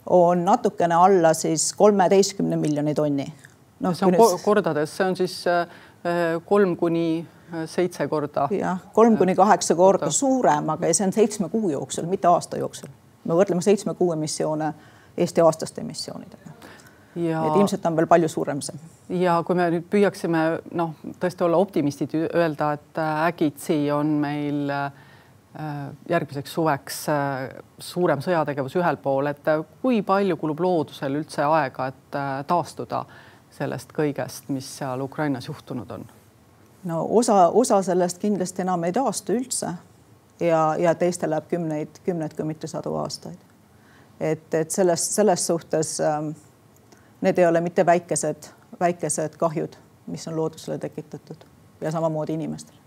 on 0.08 0.44
natukene 0.44 0.94
alla 0.94 1.34
siis 1.36 1.72
kolmeteistkümne 1.76 2.56
miljoni 2.56 2.94
tonni 2.94 3.26
no,. 3.80 3.94
see 3.94 4.06
on 4.06 4.14
nüüd... 4.16 4.38
kordades, 4.44 4.96
see 4.96 5.06
on 5.06 5.16
siis 5.18 5.40
äh, 5.46 5.66
kolm 6.46 6.76
kuni 6.76 7.26
seitse 7.66 8.08
korda. 8.08 8.48
jah, 8.52 8.82
kolm 8.92 9.16
kuni 9.16 9.34
kaheksa 9.38 9.74
korda 9.78 10.10
suurem, 10.12 10.68
aga 10.74 10.92
see 10.92 11.06
on 11.06 11.16
seitsme 11.16 11.48
kuu 11.48 11.70
jooksul, 11.72 12.06
mitte 12.10 12.28
aasta 12.28 12.60
jooksul. 12.60 12.92
me 13.24 13.38
võrdleme 13.38 13.64
seitsme 13.64 13.94
kuu 13.98 14.12
emissioone 14.16 14.72
Eesti 15.18 15.42
aastaste 15.42 15.80
emissioonidega 15.82 16.58
ja 17.18 17.42
et 17.46 17.56
ilmselt 17.56 17.86
on 17.86 17.96
veel 17.96 18.08
palju 18.10 18.28
suurem 18.30 18.60
see. 18.64 18.78
ja 19.22 19.38
kui 19.46 19.56
me 19.58 19.68
nüüd 19.72 19.86
püüaksime 19.90 20.44
noh, 20.78 20.94
tõesti 21.20 21.46
olla 21.46 21.60
optimistid, 21.60 22.14
öelda, 22.28 22.72
et 22.78 23.00
äh, 23.00 23.22
äkitsi 23.28 23.78
on 23.94 24.14
meil 24.22 24.68
äh, 24.72 24.90
järgmiseks 26.10 26.52
suveks 26.54 27.00
äh, 27.12 27.46
suurem 27.78 28.22
sõjategevus 28.24 28.76
ühel 28.78 29.00
pool, 29.02 29.30
et 29.32 29.52
kui 29.82 30.02
palju 30.06 30.36
kulub 30.40 30.60
loodusel 30.64 31.18
üldse 31.20 31.46
aega, 31.46 31.88
et 31.92 32.20
taastuda 32.48 33.04
sellest 33.58 33.92
kõigest, 33.96 34.48
mis 34.52 34.68
seal 34.78 35.00
Ukrainas 35.04 35.48
juhtunud 35.48 35.90
on? 35.90 36.06
no 36.84 37.04
osa, 37.10 37.48
osa 37.48 37.82
sellest 37.82 38.18
kindlasti 38.22 38.62
enam 38.62 38.84
ei 38.86 38.92
taastu 38.92 39.34
üldse 39.34 39.72
ja, 40.40 40.62
ja 40.78 40.94
teistel 40.94 41.30
läheb 41.30 41.48
kümneid, 41.50 42.00
kümneid, 42.04 42.36
kui 42.36 42.46
mitte 42.46 42.70
sadu 42.70 42.94
aastaid. 43.02 43.38
et, 44.20 44.54
et 44.54 44.70
selles, 44.70 45.14
selles 45.14 45.46
suhtes 45.46 46.00
ähm, 46.00 46.32
need 47.20 47.38
ei 47.38 47.46
ole 47.46 47.60
mitte 47.60 47.86
väikesed, 47.86 48.50
väikesed 48.80 49.36
kahjud, 49.38 49.76
mis 50.06 50.28
on 50.28 50.36
loodusele 50.36 50.78
tekitatud 50.78 51.46
ja 51.80 51.90
samamoodi 51.90 52.34
inimestele. 52.38 52.78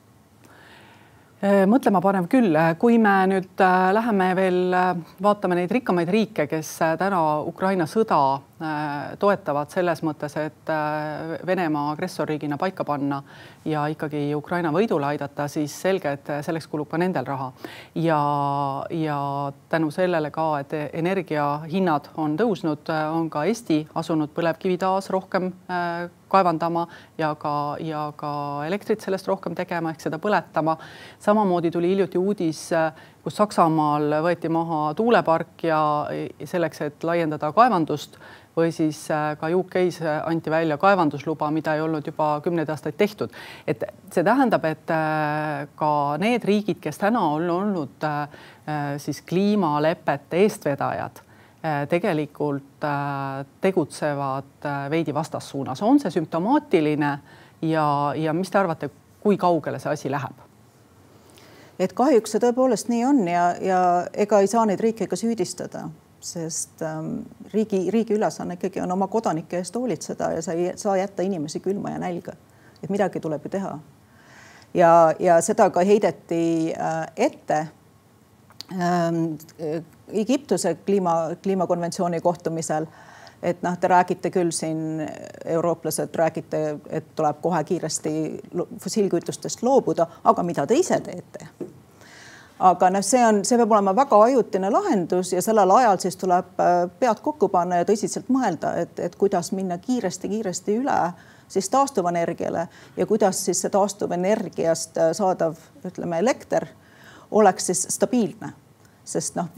Äh, 1.41 1.63
mõtlema 1.65 2.01
panev 2.03 2.27
küll, 2.29 2.53
kui 2.77 2.99
me 3.01 3.15
nüüd 3.31 3.63
äh, 3.65 3.87
läheme 3.97 4.27
veel 4.37 4.75
äh, 4.77 4.91
vaatame 5.23 5.57
neid 5.57 5.71
rikkamaid 5.73 6.09
riike, 6.13 6.45
kes 6.47 6.75
täna 6.99 7.21
Ukraina 7.49 7.87
sõda 7.89 8.19
toetavad 9.19 9.71
selles 9.73 10.03
mõttes, 10.05 10.35
et 10.37 10.71
Venemaa 11.47 11.91
agressorriigina 11.95 12.57
paika 12.61 12.85
panna 12.85 13.21
ja 13.65 13.87
ikkagi 13.89 14.35
Ukraina 14.35 14.71
võidule 14.73 15.07
aidata, 15.11 15.47
siis 15.51 15.73
selge, 15.81 16.15
et 16.17 16.31
selleks 16.45 16.67
kulub 16.69 16.89
ka 16.91 16.99
nendel 17.01 17.25
raha 17.25 17.51
ja, 17.95 18.21
ja 18.93 19.19
tänu 19.69 19.91
sellele 19.91 20.31
ka, 20.31 20.47
et 20.61 20.75
energiahinnad 20.93 22.11
on 22.21 22.37
tõusnud, 22.37 22.93
on 23.11 23.29
ka 23.33 23.45
Eesti 23.49 23.83
asunud 23.97 24.33
põlevkivi 24.35 24.77
taas 24.81 25.09
rohkem 25.13 25.51
kaevandama 26.31 26.87
ja 27.17 27.33
ka, 27.35 27.53
ja 27.83 28.05
ka 28.15 28.31
elektrit 28.67 29.03
sellest 29.03 29.27
rohkem 29.27 29.55
tegema 29.57 29.91
ehk 29.91 30.03
seda 30.05 30.19
põletama. 30.21 30.77
samamoodi 31.19 31.71
tuli 31.71 31.91
hiljuti 31.91 32.17
uudis, 32.21 32.69
kus 33.23 33.37
Saksamaal 33.37 34.21
võeti 34.25 34.49
maha 34.49 34.93
tuulepark 34.97 35.65
ja 35.67 35.81
selleks, 36.45 36.81
et 36.87 37.03
laiendada 37.03 37.51
kaevandust 37.55 38.17
või 38.58 38.72
siis 38.75 39.03
äh, 39.12 39.31
ka 39.39 39.50
UK-s 39.55 40.01
anti 40.25 40.51
välja 40.51 40.77
kaevandusluba, 40.77 41.51
mida 41.51 41.75
ei 41.75 41.81
olnud 41.81 42.08
juba 42.08 42.34
kümneid 42.43 42.70
aastaid 42.70 42.98
tehtud. 42.98 43.29
et 43.67 43.84
see 44.12 44.24
tähendab, 44.24 44.65
et 44.65 44.91
äh, 44.91 45.67
ka 45.75 45.91
need 46.20 46.43
riigid, 46.43 46.79
kes 46.84 46.98
täna 46.98 47.22
on 47.36 47.50
olnud 47.50 48.08
äh, 48.08 48.27
siis 48.98 49.22
kliimalepete 49.22 50.46
eestvedajad 50.46 51.24
Äh, 51.65 51.88
tegelikult 51.88 52.84
äh, 52.84 53.46
tegutsevad 53.62 54.65
äh, 54.65 54.89
veidi 54.89 55.13
vastassuunas, 55.13 55.81
on 55.81 56.00
see 56.01 56.10
sümptomaatiline 56.10 57.12
ja, 57.62 57.84
ja 58.17 58.34
mis 58.34 58.50
te 58.50 58.58
arvate, 58.58 58.89
kui 59.22 59.38
kaugele 59.38 59.77
see 59.79 59.91
asi 59.91 60.10
läheb? 60.10 60.39
et 61.77 61.93
kahjuks 61.93 62.34
see 62.34 62.41
tõepoolest 62.41 62.89
nii 62.89 63.03
on 63.05 63.22
ja, 63.29 63.43
ja 63.62 63.81
ega 64.25 64.39
ei 64.41 64.50
saa 64.50 64.65
neid 64.65 64.81
riike 64.81 65.05
ka 65.05 65.20
süüdistada, 65.22 65.84
sest 66.21 66.81
ähm, 66.81 67.17
riigi, 67.53 67.91
riigi 67.91 68.13
ülesanne 68.13 68.53
ikkagi 68.53 68.81
on 68.81 68.91
oma 68.91 69.07
kodanike 69.07 69.57
eest 69.57 69.75
hoolitseda 69.75 70.31
ja 70.31 70.41
sa 70.41 70.53
ei 70.53 70.71
saa 70.75 70.97
jätta 70.97 71.21
inimesi 71.25 71.59
külma 71.59 71.89
ja 71.89 71.99
nälga. 71.99 72.33
et 72.83 72.89
midagi 72.89 73.19
tuleb 73.19 73.45
ju 73.45 73.49
teha. 73.49 73.79
ja, 74.73 75.13
ja 75.19 75.41
seda 75.41 75.69
ka 75.69 75.79
heideti 75.79 76.73
äh, 76.77 77.07
ette 77.17 77.67
ähm, 78.73 79.37
Egiptuse 80.07 80.75
kliima, 80.75 81.15
kliimakonventsiooni 81.43 82.21
kohtumisel. 82.21 82.85
et 83.41 83.61
noh, 83.61 83.77
te 83.77 83.87
räägite 83.87 84.29
küll 84.29 84.51
siin, 84.51 85.01
eurooplased 85.45 86.15
räägite, 86.15 86.77
et 86.89 87.15
tuleb 87.15 87.41
kohe 87.41 87.63
kiiresti 87.63 88.11
fossiilkütustest 88.79 89.63
loobuda, 89.63 90.05
aga 90.23 90.43
mida 90.43 90.67
te 90.67 90.77
ise 90.77 90.99
teete? 90.99 91.47
Aga 92.61 92.89
noh, 92.93 93.01
see 93.05 93.21
on, 93.25 93.41
see 93.47 93.57
peab 93.57 93.71
olema 93.73 93.93
väga 93.97 94.19
ajutine 94.27 94.69
lahendus 94.69 95.33
ja 95.33 95.41
sellel 95.41 95.71
ajal 95.73 95.97
siis 96.03 96.17
tuleb 96.21 96.59
äh, 96.61 96.85
pead 96.99 97.21
kokku 97.25 97.49
panna 97.49 97.81
ja 97.81 97.87
tõsiselt 97.89 98.29
mõelda, 98.29 98.75
et, 98.83 98.99
et 99.01 99.15
kuidas 99.17 99.51
minna 99.57 99.79
kiiresti-kiiresti 99.81 100.77
üle 100.81 100.97
siis 101.51 101.69
taastuvenergiale 101.73 102.67
ja 102.97 103.07
kuidas 103.09 103.39
siis 103.45 103.63
see 103.63 103.73
taastuvenergiast 103.73 104.99
äh, 105.01 105.13
saadav, 105.17 105.57
ütleme, 105.87 106.19
elekter 106.21 106.67
oleks 107.31 107.71
siis 107.71 107.87
stabiilne 107.95 108.51
sest 109.11 109.35
noh, 109.35 109.49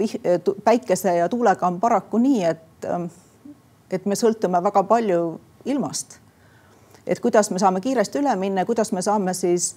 päikese 0.63 1.17
ja 1.17 1.27
tuulega 1.29 1.67
on 1.67 1.81
paraku 1.81 2.17
nii, 2.23 2.43
et, 2.47 2.87
ähm, 2.87 3.09
et 3.91 4.05
me 4.07 4.15
sõltume 4.15 4.61
väga 4.63 4.85
palju 4.87 5.25
ilmast. 5.65 6.19
et 7.07 7.19
kuidas 7.19 7.51
me 7.51 7.59
saame 7.59 7.81
kiiresti 7.83 8.21
üle 8.23 8.31
minna, 8.39 8.63
kuidas 8.65 8.93
me 8.95 9.01
saame 9.03 9.33
siis 9.35 9.73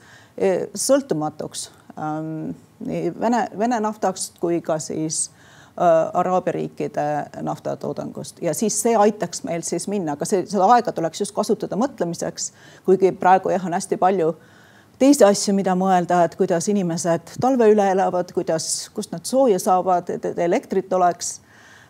sõltumatuks 0.78 1.64
ähm, 1.98 2.54
nii 2.84 3.12
Vene, 3.20 3.46
Vene 3.58 3.80
naftast 3.80 4.40
kui 4.42 4.60
ka 4.64 4.78
siis 4.82 5.30
äh, 5.30 6.10
Araabia 6.14 6.52
riikide 6.58 7.06
naftatoodangust. 7.42 8.42
Ja 8.42 8.54
siis 8.54 8.76
see 8.82 8.96
aitaks 8.96 9.44
meil 9.44 9.64
siis 9.66 9.88
minna, 9.88 10.16
aga 10.16 10.28
see, 10.28 10.44
seda 10.50 10.68
aega 10.74 10.92
tuleks 10.92 11.24
just 11.24 11.34
kasutada 11.36 11.78
mõtlemiseks, 11.80 12.52
kuigi 12.84 13.12
praegu 13.16 13.54
jah, 13.54 13.64
on 13.66 13.76
hästi 13.76 14.00
palju 14.00 14.34
äh, 14.34 14.52
teisi 14.98 15.24
asju, 15.24 15.54
mida 15.56 15.74
mõelda, 15.78 16.22
et 16.26 16.36
kuidas 16.38 16.68
inimesed 16.72 17.36
talve 17.42 17.68
üle 17.72 17.88
elavad, 17.92 18.32
kuidas, 18.36 18.88
kust 18.96 19.12
nad 19.14 19.26
sooja 19.28 19.60
saavad, 19.62 20.10
et 20.16 20.38
elektrit 20.46 20.92
oleks, 20.96 21.38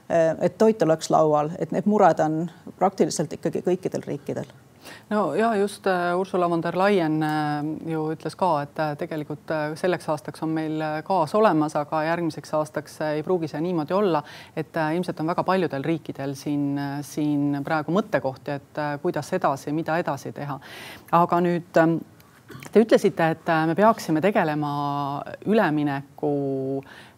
et 0.08 0.58
toit 0.58 0.82
oleks 0.86 1.10
laual, 1.10 1.52
et 1.58 1.74
need 1.74 1.88
mured 1.90 2.22
on 2.22 2.44
praktiliselt 2.78 3.32
ikkagi 3.38 3.64
kõikidel 3.66 4.06
riikidel 4.06 4.54
no 5.10 5.34
ja 5.34 5.54
just 5.56 5.86
äh, 5.86 6.18
Ursula 6.18 6.50
von 6.50 6.62
der 6.62 6.78
Leyen 6.78 7.22
äh, 7.22 7.90
ju 7.90 8.06
ütles 8.12 8.36
ka, 8.36 8.50
et 8.62 8.78
äh, 8.78 8.94
tegelikult 8.96 9.52
selleks 9.74 10.08
aastaks 10.08 10.42
on 10.42 10.54
meil 10.56 10.82
gaas 11.06 11.34
olemas, 11.34 11.76
aga 11.76 12.02
järgmiseks 12.08 12.54
aastaks 12.58 12.98
ei 13.10 13.22
pruugi 13.26 13.48
see 13.48 13.60
niimoodi 13.60 13.94
olla, 13.96 14.22
et 14.56 14.76
ilmselt 14.96 15.20
on 15.20 15.32
väga 15.32 15.44
paljudel 15.46 15.84
riikidel 15.84 16.34
siin, 16.38 16.74
siin 17.06 17.62
praegu 17.64 17.94
mõttekohti, 17.94 18.58
et 18.60 18.82
kuidas 19.02 19.32
edasi, 19.32 19.72
mida 19.72 19.98
edasi 19.98 20.32
teha. 20.36 20.58
aga 21.12 21.40
nüüd 21.40 21.80
ähm, 21.80 21.98
te 22.72 22.82
ütlesite, 22.82 23.30
et 23.34 23.52
me 23.66 23.74
peaksime 23.74 24.20
tegelema 24.24 24.72
ülemineku 25.46 26.32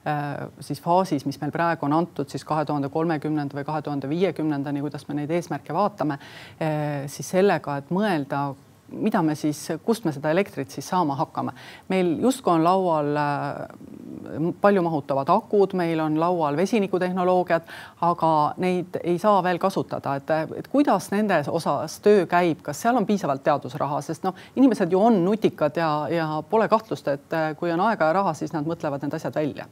Äh, 0.09 0.49
siis 0.61 0.81
faasis, 0.81 1.25
mis 1.27 1.37
meil 1.41 1.51
praegu 1.53 1.87
on 1.89 1.95
antud 1.97 2.31
siis 2.31 2.45
kahe 2.47 2.63
tuhande 2.69 2.89
kolmekümnenda 2.93 3.57
või 3.59 3.67
kahe 3.67 3.83
tuhande 3.85 4.09
viiekümnendani, 4.09 4.81
kuidas 4.85 5.05
me 5.09 5.17
neid 5.19 5.33
eesmärke 5.35 5.75
vaatame, 5.75 6.21
äh, 6.63 7.03
siis 7.11 7.29
sellega, 7.35 7.77
et 7.81 7.91
mõelda 7.95 8.45
mida 8.93 9.23
me 9.23 9.35
siis, 9.35 9.61
kust 9.85 10.05
me 10.05 10.13
seda 10.13 10.31
elektrit 10.31 10.71
siis 10.71 10.89
saama 10.89 11.17
hakkame. 11.19 11.53
meil 11.89 12.15
justkui 12.23 12.53
on 12.53 12.65
laual 12.65 13.17
äh, 13.17 14.53
palju 14.61 14.83
mahutavad 14.83 15.29
akud, 15.29 15.75
meil 15.79 16.01
on 16.01 16.21
laual 16.21 16.57
vesinikutehnoloogiad, 16.57 17.69
aga 18.01 18.33
neid 18.57 19.01
ei 19.03 19.19
saa 19.19 19.43
veel 19.43 19.59
kasutada, 19.59 20.17
et, 20.17 20.31
et 20.57 20.69
kuidas 20.69 21.11
nende 21.11 21.43
osas 21.49 21.99
töö 22.05 22.27
käib, 22.27 22.63
kas 22.63 22.81
seal 22.83 22.97
on 22.97 23.07
piisavalt 23.07 23.45
teadusraha, 23.45 24.01
sest 24.05 24.25
noh, 24.27 24.37
inimesed 24.57 24.93
ju 24.93 25.03
on 25.03 25.21
nutikad 25.25 25.77
ja, 25.77 25.91
ja 26.13 26.31
pole 26.51 26.69
kahtlust, 26.69 27.09
et 27.09 27.39
kui 27.59 27.73
on 27.73 27.85
aega 27.89 28.11
ja 28.11 28.19
raha, 28.21 28.35
siis 28.35 28.53
nad 28.57 28.67
mõtlevad 28.69 29.05
need 29.05 29.21
asjad 29.21 29.37
välja 29.37 29.69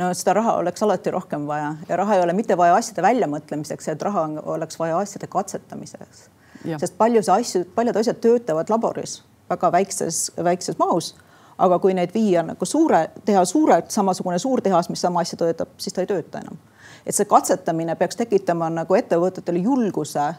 no 0.00 0.10
seda 0.16 0.34
raha 0.38 0.56
oleks 0.62 0.82
alati 0.82 1.12
rohkem 1.12 1.46
vaja 1.48 1.74
ja 1.88 1.96
raha 2.00 2.16
ei 2.16 2.22
ole 2.24 2.32
mitte 2.36 2.56
vaja 2.56 2.76
asjade 2.78 3.02
väljamõtlemiseks, 3.04 3.88
et 3.92 4.02
raha 4.02 4.26
oleks 4.54 4.78
vaja 4.80 4.98
asjade 4.98 5.28
katsetamiseks. 5.30 6.28
Sest 6.78 6.98
palju 6.98 7.22
see 7.22 7.34
asju, 7.34 7.64
paljud 7.74 7.96
asjad 7.96 8.20
töötavad 8.20 8.70
laboris 8.70 9.20
väga 9.50 9.72
väikses, 9.72 10.30
väikses 10.44 10.78
mahus. 10.78 11.14
aga 11.60 11.76
kui 11.78 11.92
neid 11.92 12.14
viia 12.14 12.40
nagu 12.40 12.64
suure, 12.64 13.10
teha 13.24 13.42
suurelt 13.44 13.90
samasugune 13.92 14.38
suurtehas, 14.40 14.86
mis 14.88 15.00
sama 15.00 15.20
asja 15.20 15.36
töötab, 15.36 15.74
siis 15.76 15.92
ta 15.92 16.00
ei 16.00 16.06
tööta 16.06 16.40
enam. 16.40 16.56
et 17.06 17.14
see 17.14 17.24
katsetamine 17.24 17.96
peaks 17.96 18.16
tekitama 18.16 18.70
nagu 18.70 18.94
ettevõtetele 18.94 19.58
julguse 19.58 20.34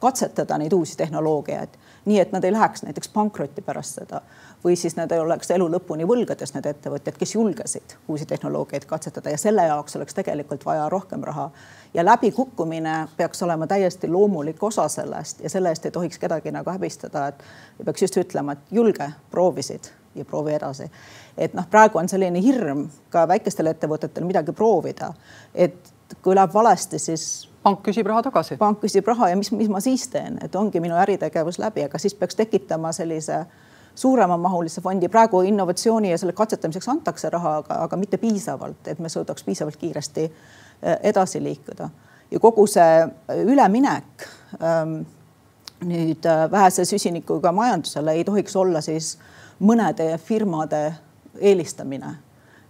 katsetada 0.00 0.58
neid 0.58 0.72
uusi 0.72 0.96
tehnoloogiaid, 0.96 1.76
nii 2.04 2.20
et 2.20 2.32
nad 2.32 2.44
ei 2.44 2.52
läheks 2.52 2.82
näiteks 2.82 3.08
pankrotti 3.08 3.62
pärast 3.62 4.00
seda 4.00 4.20
või 4.64 4.76
siis 4.76 4.96
nad 4.96 5.12
ei 5.12 5.20
oleks 5.20 5.50
elu 5.50 5.66
lõpuni 5.70 6.06
võlgades, 6.08 6.54
need 6.54 6.66
ettevõtjad, 6.66 7.16
kes 7.20 7.34
julgesid 7.34 7.96
uusi 8.08 8.26
tehnoloogiaid 8.26 8.84
katsetada 8.88 9.30
ja 9.30 9.38
selle 9.38 9.66
jaoks 9.66 9.96
oleks 9.96 10.14
tegelikult 10.14 10.64
vaja 10.64 10.88
rohkem 10.88 11.22
raha. 11.22 11.50
ja 11.94 12.04
läbikukkumine 12.04 13.08
peaks 13.16 13.42
olema 13.42 13.66
täiesti 13.66 14.08
loomulik 14.08 14.62
osa 14.62 14.88
sellest 14.88 15.40
ja 15.40 15.50
selle 15.50 15.68
eest 15.68 15.84
ei 15.84 15.90
tohiks 15.90 16.18
kedagi 16.18 16.52
nagu 16.52 16.70
häbistada, 16.70 17.26
et 17.28 17.44
peaks 17.84 18.02
just 18.02 18.16
ütlema, 18.16 18.52
et 18.52 18.72
julge, 18.72 19.10
proovisid 19.30 19.90
ja 20.14 20.24
proovi 20.24 20.54
edasi. 20.54 20.90
et 21.38 21.54
noh, 21.54 21.66
praegu 21.70 21.98
on 21.98 22.08
selline 22.08 22.42
hirm 22.42 22.88
ka 23.10 23.28
väikestel 23.28 23.66
ettevõtetel 23.66 24.24
midagi 24.24 24.52
proovida, 24.52 25.12
et 25.54 25.92
kui 26.22 26.34
läheb 26.34 26.54
valesti, 26.54 26.98
siis 26.98 27.48
pank 27.62 27.82
küsib 27.82 28.06
raha 28.06 28.22
tagasi. 28.22 28.56
pank 28.56 28.80
küsib 28.80 29.06
raha 29.06 29.28
ja 29.28 29.36
mis, 29.36 29.52
mis 29.52 29.68
ma 29.68 29.80
siis 29.80 30.08
teen, 30.08 30.38
et 30.42 30.56
ongi 30.56 30.80
minu 30.80 30.96
äritegevus 30.96 31.58
läbi, 31.58 31.84
aga 31.84 31.98
siis 31.98 32.14
peaks 32.14 32.36
tekitama 32.36 32.92
sellise 32.92 33.34
äh, 33.34 33.46
suuremamahulise 33.94 34.80
fondi, 34.80 35.08
praegu 35.08 35.40
innovatsiooni 35.40 36.10
ja 36.10 36.18
selle 36.18 36.32
katsetamiseks 36.32 36.88
antakse 36.88 37.30
raha, 37.30 37.56
aga, 37.56 37.78
aga 37.86 37.96
mitte 37.96 38.18
piisavalt, 38.18 38.88
et 38.88 38.98
me 38.98 39.08
suudaks 39.08 39.44
piisavalt 39.44 39.76
kiiresti 39.76 40.24
äh, 40.24 40.98
edasi 41.02 41.42
liikuda. 41.42 41.88
ja 42.30 42.40
kogu 42.40 42.66
see 42.66 43.02
äh, 43.02 43.38
üleminek 43.44 44.26
ähm, 44.62 45.04
nüüd 45.84 46.26
äh, 46.26 46.50
vähese 46.50 46.84
süsinikuga 46.84 47.52
majandusele 47.52 48.12
ei 48.12 48.24
tohiks 48.24 48.56
olla 48.56 48.80
siis 48.80 49.18
mõnede 49.60 50.18
firmade 50.18 50.94
eelistamine. 51.40 52.16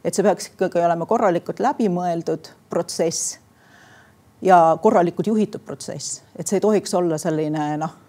et 0.04 0.14
see 0.14 0.22
peaks 0.22 0.50
ikkagi 0.52 0.84
olema 0.84 1.06
korralikult 1.06 1.60
läbimõeldud 1.60 2.52
protsess 2.70 3.38
ja 4.42 4.78
korralikult 4.82 5.26
juhitud 5.26 5.64
protsess, 5.64 6.22
et 6.36 6.46
see 6.46 6.56
ei 6.56 6.60
tohiks 6.68 6.94
olla 6.94 7.18
selline 7.18 7.76
noh 7.80 8.03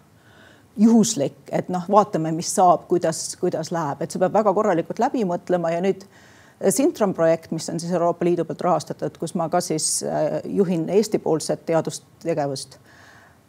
juhuslik, 0.77 1.37
et 1.51 1.69
noh, 1.69 1.83
vaatame, 1.91 2.31
mis 2.35 2.49
saab, 2.55 2.87
kuidas, 2.89 3.35
kuidas 3.39 3.71
läheb, 3.71 4.01
et 4.01 4.11
see 4.11 4.21
peab 4.21 4.33
väga 4.35 4.53
korralikult 4.53 4.99
läbi 4.99 5.23
mõtlema 5.27 5.71
ja 5.71 5.83
nüüd 5.83 6.03
eh, 6.03 6.71
Sintram 6.73 7.13
projekt, 7.15 7.53
mis 7.55 7.69
on 7.71 7.79
siis 7.79 7.93
Euroopa 7.95 8.27
Liidu 8.27 8.45
poolt 8.47 8.63
rahastatud, 8.65 9.19
kus 9.21 9.35
ma 9.39 9.47
ka 9.49 9.61
siis 9.63 10.03
eh, 10.03 10.41
juhin 10.57 10.89
Eesti-poolset 10.97 11.63
teadustegevust, 11.69 12.79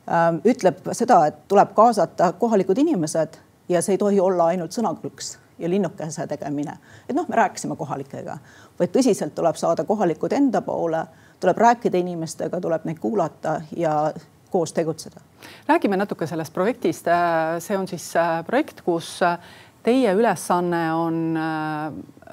ähm, 0.07 0.39
ütleb 0.47 0.87
seda, 0.93 1.25
et 1.31 1.43
tuleb 1.51 1.75
kaasata 1.75 2.33
kohalikud 2.39 2.79
inimesed 2.79 3.41
ja 3.69 3.83
see 3.83 3.97
ei 3.97 4.05
tohi 4.05 4.23
olla 4.23 4.53
ainult 4.53 4.77
sõnakõlks 4.77 5.35
ja 5.59 5.71
linnukese 5.71 6.27
tegemine. 6.27 6.79
et 7.09 7.17
noh, 7.17 7.29
me 7.29 7.37
rääkisime 7.37 7.77
kohalikega, 7.77 8.39
vaid 8.79 8.95
tõsiselt 8.95 9.35
tuleb 9.35 9.57
saada 9.57 9.85
kohalikud 9.85 10.33
enda 10.33 10.63
poole, 10.63 11.07
tuleb 11.41 11.59
rääkida 11.59 11.99
inimestega, 11.99 12.61
tuleb 12.61 12.85
neid 12.85 12.99
kuulata 13.01 13.61
ja 13.77 14.13
koos 14.57 14.73
tegutseda. 14.73 15.21
räägime 15.69 15.97
natuke 15.97 16.27
sellest 16.27 16.55
projektist. 16.55 17.09
Äh, 17.09 17.59
see 17.61 17.77
on 17.77 17.89
siis 17.89 18.17
äh, 18.17 18.45
projekt, 18.45 18.81
kus 18.81 19.23
äh, 19.23 19.37
teie 19.85 20.15
ülesanne 20.17 20.95
on 20.95 21.37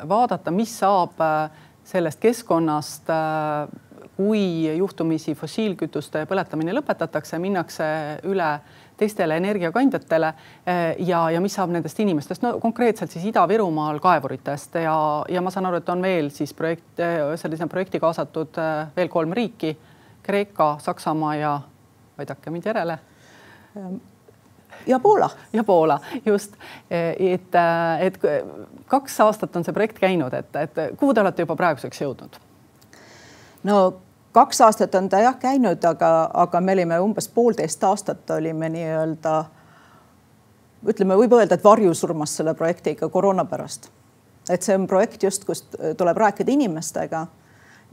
vaadata, 0.09 0.51
mis 0.51 0.71
saab 0.79 1.19
sellest 1.85 2.17
keskkonnast, 2.19 3.11
kui 4.15 4.39
juhtumisi 4.77 5.35
fossiilkütuste 5.37 6.23
põletamine 6.25 6.73
lõpetatakse, 6.73 7.37
minnakse 7.37 7.85
üle 8.25 8.47
teistele 8.97 9.37
energiakandjatele 9.37 10.31
ja, 11.05 11.19
ja 11.29 11.41
mis 11.43 11.53
saab 11.53 11.75
nendest 11.75 11.99
inimestest, 12.01 12.41
no 12.41 12.55
konkreetselt 12.63 13.13
siis 13.13 13.27
Ida-Virumaal 13.29 14.01
kaevuritest 14.01 14.79
ja, 14.81 14.97
ja 15.29 15.45
ma 15.45 15.53
saan 15.53 15.69
aru, 15.69 15.83
et 15.83 15.93
on 15.93 16.01
veel 16.01 16.31
siis 16.33 16.55
projekt, 16.57 17.03
sellise 17.37 17.69
projekti 17.69 18.01
kaasatud 18.01 18.57
veel 18.97 19.13
kolm 19.13 19.37
riiki, 19.37 19.75
Kreeka, 20.23 20.77
Saksamaa 20.81 21.35
ja 21.35 21.53
aidake 22.17 22.49
mind 22.49 22.65
järele. 22.65 22.97
ja 24.87 24.99
Poola. 24.99 25.29
ja 25.53 25.63
Poola, 25.63 25.99
just, 26.25 26.53
et, 27.19 27.55
et 27.99 28.19
kaks 28.87 29.19
aastat 29.19 29.55
on 29.55 29.63
see 29.63 29.73
projekt 29.73 29.99
käinud, 29.99 30.33
et, 30.33 30.55
et 30.55 30.81
kuhu 30.97 31.13
te 31.13 31.21
olete 31.21 31.45
juba 31.45 31.55
praeguseks 31.55 32.01
jõudnud? 32.01 32.39
no 33.63 33.79
kaks 34.33 34.61
aastat 34.61 34.95
on 34.95 35.09
ta 35.09 35.19
jah 35.23 35.35
käinud, 35.39 35.83
aga, 35.85 36.29
aga 36.33 36.61
me 36.61 36.73
olime 36.73 36.99
umbes 36.99 37.27
poolteist 37.27 37.83
aastat 37.83 38.29
olime 38.37 38.69
nii-öelda 38.69 39.43
ütleme, 40.89 41.15
võib 41.17 41.35
öelda, 41.37 41.55
et 41.55 41.63
varjusurmas 41.63 42.35
selle 42.37 42.53
projektiga 42.57 43.09
koroona 43.09 43.45
pärast. 43.45 43.89
et 44.49 44.61
see 44.61 44.75
on 44.75 44.87
projekt 44.87 45.23
just, 45.23 45.45
kus 45.45 45.63
tuleb 45.97 46.17
rääkida 46.17 46.51
inimestega 46.51 47.27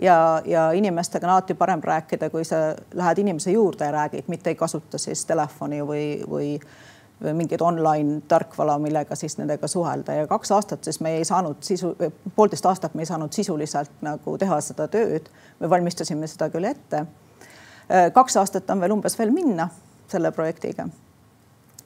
ja, 0.03 0.43
ja 0.45 0.71
inimestega 0.73 1.27
on 1.27 1.33
alati 1.33 1.55
parem 1.55 1.81
rääkida, 1.85 2.31
kui 2.31 2.45
sa 2.45 2.57
lähed 2.95 3.19
inimese 3.19 3.51
juurde 3.51 3.85
ja 3.85 3.93
räägid, 3.93 4.29
mitte 4.29 4.51
ei 4.51 4.57
kasuta 4.57 4.99
siis 4.99 5.25
telefoni 5.27 5.83
või, 5.87 6.07
või 6.31 6.55
või 7.23 7.35
mingit 7.37 7.63
online 7.63 8.23
tarkvara, 8.29 8.79
millega 8.79 9.17
siis 9.17 9.37
nendega 9.39 9.69
suhelda 9.69 10.15
ja 10.15 10.27
kaks 10.27 10.53
aastat 10.57 10.85
siis 10.85 11.01
me 11.01 11.11
ei 11.19 11.25
saanud 11.25 11.57
sisu, 11.61 11.93
poolteist 12.37 12.67
aastat 12.67 12.95
me 12.95 13.03
ei 13.03 13.07
saanud 13.11 13.33
sisuliselt 13.33 13.91
nagu 14.01 14.39
teha 14.39 14.61
seda 14.65 14.89
tööd. 14.89 15.29
me 15.61 15.71
valmistasime 15.71 16.27
seda 16.27 16.49
küll 16.49 16.65
ette. 16.65 17.07
kaks 18.15 18.37
aastat 18.37 18.71
on 18.71 18.81
veel 18.81 18.93
umbes 18.93 19.19
veel 19.19 19.31
minna 19.31 19.69
selle 20.09 20.33
projektiga. 20.33 20.89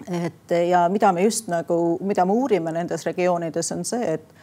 et 0.09 0.51
ja 0.69 0.89
mida 0.89 1.13
me 1.13 1.23
just 1.23 1.49
nagu, 1.49 1.99
mida 2.01 2.25
me 2.25 2.33
uurime 2.33 2.73
nendes 2.73 3.07
regioonides 3.07 3.73
on 3.73 3.85
see, 3.85 4.15
et 4.15 4.35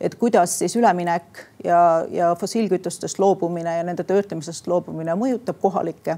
et 0.00 0.14
kuidas 0.14 0.58
siis 0.58 0.76
üleminek 0.76 1.46
ja, 1.64 2.06
ja 2.10 2.34
fossiilkütustest 2.34 3.18
loobumine 3.18 3.76
ja 3.76 3.82
nende 3.84 4.04
töötlemisest 4.04 4.66
loobumine 4.66 5.14
mõjutab 5.14 5.60
kohalikke 5.60 6.16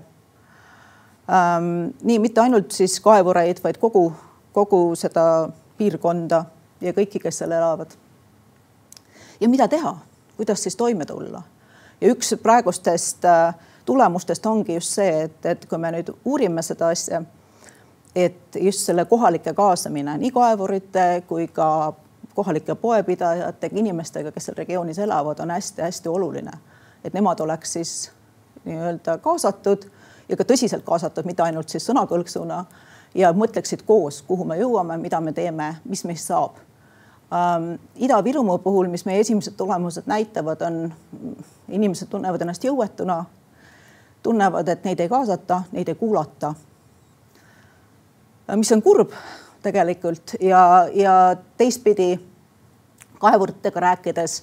ähm,. 1.31 1.91
nii 2.03 2.19
mitte 2.19 2.41
ainult 2.41 2.71
siis 2.73 3.01
kaevureid, 3.01 3.63
vaid 3.65 3.81
kogu, 3.83 4.13
kogu 4.53 4.85
seda 4.97 5.49
piirkonda 5.79 6.45
ja 6.81 6.93
kõiki, 6.95 7.21
kes 7.23 7.43
seal 7.43 7.53
elavad. 7.53 7.91
ja 9.41 9.49
mida 9.49 9.69
teha, 9.69 9.97
kuidas 10.37 10.63
siis 10.63 10.77
toime 10.77 11.07
tulla? 11.07 11.43
ja 12.01 12.15
üks 12.15 12.35
praegustest 12.43 13.25
äh, 13.25 13.55
tulemustest 13.85 14.47
ongi 14.47 14.75
just 14.75 14.95
see, 14.95 15.23
et, 15.27 15.47
et 15.47 15.67
kui 15.67 15.79
me 15.79 15.91
nüüd 15.95 16.13
uurime 16.25 16.63
seda 16.63 16.93
asja, 16.95 17.23
et 18.15 18.59
just 18.61 18.87
selle 18.87 19.05
kohalike 19.11 19.55
kaasamine 19.55 20.19
nii 20.19 20.31
kaevurite 20.31 21.23
kui 21.27 21.49
ka 21.49 21.93
kohalike 22.35 22.75
poepidajatega, 22.75 23.79
inimestega, 23.79 24.33
kes 24.33 24.45
seal 24.49 24.57
regioonis 24.57 24.99
elavad, 24.99 25.39
on 25.39 25.51
hästi-hästi 25.51 26.09
oluline. 26.09 26.53
et 27.05 27.15
nemad 27.15 27.41
oleks 27.41 27.73
siis 27.73 28.11
nii-öelda 28.65 29.19
kaasatud 29.19 29.85
ja 30.29 30.37
ka 30.37 30.45
tõsiselt 30.45 30.85
kaasatud, 30.87 31.27
mitte 31.27 31.43
ainult 31.43 31.69
siis 31.69 31.87
sõnakõlksuna 31.91 32.65
ja 33.15 33.33
mõtleksid 33.33 33.83
koos, 33.87 34.23
kuhu 34.23 34.45
me 34.45 34.57
jõuame, 34.57 34.97
mida 34.97 35.21
me 35.21 35.33
teeme, 35.33 35.75
mis 35.85 36.05
meist 36.05 36.31
saab 36.31 36.61
ähm,. 37.33 37.75
Ida-Virumaa 37.97 38.59
puhul, 38.59 38.89
mis 38.89 39.05
meie 39.05 39.21
esimesed 39.21 39.57
tulemused 39.57 40.07
näitavad, 40.07 40.63
on 40.63 40.93
inimesed 41.69 42.09
tunnevad 42.09 42.41
ennast 42.41 42.65
jõuetuna, 42.65 43.25
tunnevad, 44.23 44.69
et 44.69 44.85
neid 44.85 45.01
ei 45.01 45.09
kaasata, 45.09 45.63
neid 45.73 45.89
ei 45.89 45.95
kuulata 45.95 46.55
mis 48.57 48.73
on 48.73 48.83
kurb 48.83 49.13
tegelikult 49.63 50.37
ja, 50.41 50.89
ja 50.95 51.37
teistpidi 51.57 52.17
kaevuritega 53.23 53.81
rääkides 53.81 54.43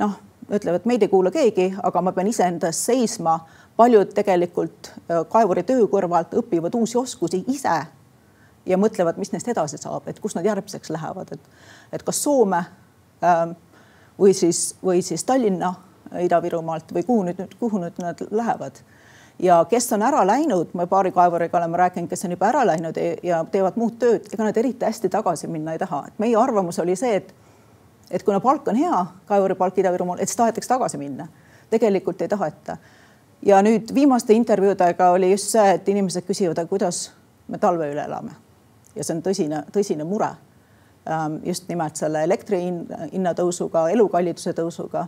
noh, 0.00 0.16
ütlevad, 0.50 0.86
meid 0.88 1.02
ei 1.02 1.08
kuula 1.08 1.30
keegi, 1.34 1.70
aga 1.82 2.02
ma 2.02 2.12
pean 2.12 2.28
iseenda 2.30 2.70
eest 2.70 2.90
seisma. 2.90 3.38
paljud 3.76 4.12
tegelikult 4.14 4.92
kaevuri 5.28 5.62
töö 5.66 5.86
kõrvalt 5.90 6.34
õpivad 6.38 6.74
uusi 6.78 6.98
oskusi 6.98 7.44
ise 7.50 7.80
ja 8.66 8.78
mõtlevad, 8.78 9.18
mis 9.18 9.32
neist 9.32 9.48
edasi 9.48 9.78
saab, 9.78 10.08
et 10.08 10.20
kus 10.20 10.34
nad 10.34 10.44
järgmiseks 10.44 10.90
lähevad, 10.90 11.32
et, 11.32 11.40
et 11.92 12.02
kas 12.02 12.22
Soome 12.22 12.64
ähm, 13.24 13.56
või 14.18 14.34
siis, 14.34 14.74
või 14.82 15.02
siis 15.02 15.24
Tallinna 15.24 15.74
Ida-Virumaalt 16.22 16.92
või 16.94 17.02
kuhu 17.02 17.22
nüüd, 17.28 17.56
kuhu 17.58 17.80
nüüd 17.82 17.98
nad 18.02 18.20
lähevad. 18.30 18.78
Ja 19.38 19.64
kes 19.70 19.92
on 19.92 20.02
ära 20.02 20.26
läinud, 20.26 20.74
me 20.74 20.86
paari 20.86 21.12
kaevuriga 21.12 21.58
oleme 21.58 21.76
rääkinud, 21.76 22.08
kes 22.08 22.24
on 22.24 22.30
juba 22.30 22.48
ära 22.48 22.66
läinud 22.66 22.98
ja 23.22 23.44
teevad 23.50 23.76
muud 23.76 23.98
tööd, 23.98 24.28
ega 24.32 24.44
nad 24.44 24.56
eriti 24.56 24.86
hästi 24.86 25.08
tagasi 25.10 25.48
minna 25.50 25.72
ei 25.74 25.78
taha, 25.78 26.04
et 26.08 26.22
meie 26.22 26.36
arvamus 26.38 26.78
oli 26.78 26.96
see, 26.96 27.16
et 27.16 27.34
et 28.10 28.22
kuna 28.22 28.40
palk 28.40 28.68
on 28.68 28.76
hea, 28.76 29.06
kaevuri 29.26 29.54
palk 29.54 29.78
Ida-Virumaal, 29.78 30.20
et 30.20 30.28
siis 30.28 30.36
tahetakse 30.36 30.68
tagasi 30.68 30.98
minna. 30.98 31.28
tegelikult 31.70 32.22
ei 32.22 32.28
taheta. 32.28 32.76
ja 33.42 33.62
nüüd 33.62 33.94
viimaste 33.94 34.32
intervjuudega 34.32 35.10
oli 35.10 35.30
just 35.30 35.50
see, 35.50 35.74
et 35.74 35.88
inimesed 35.88 36.24
küsivad, 36.24 36.58
aga 36.58 36.68
kuidas 36.68 37.10
me 37.48 37.58
talve 37.58 37.90
üle 37.92 38.04
elame. 38.04 38.30
ja 38.96 39.04
see 39.04 39.16
on 39.16 39.22
tõsine, 39.22 39.64
tõsine 39.72 40.04
mure. 40.04 40.30
Ähm, 41.10 41.36
just 41.44 41.68
nimelt 41.68 41.96
selle 41.96 42.22
elektri 42.24 42.62
hinna 43.12 43.34
tõusuga, 43.34 43.88
elukalliduse 43.90 44.52
tõusuga 44.52 45.06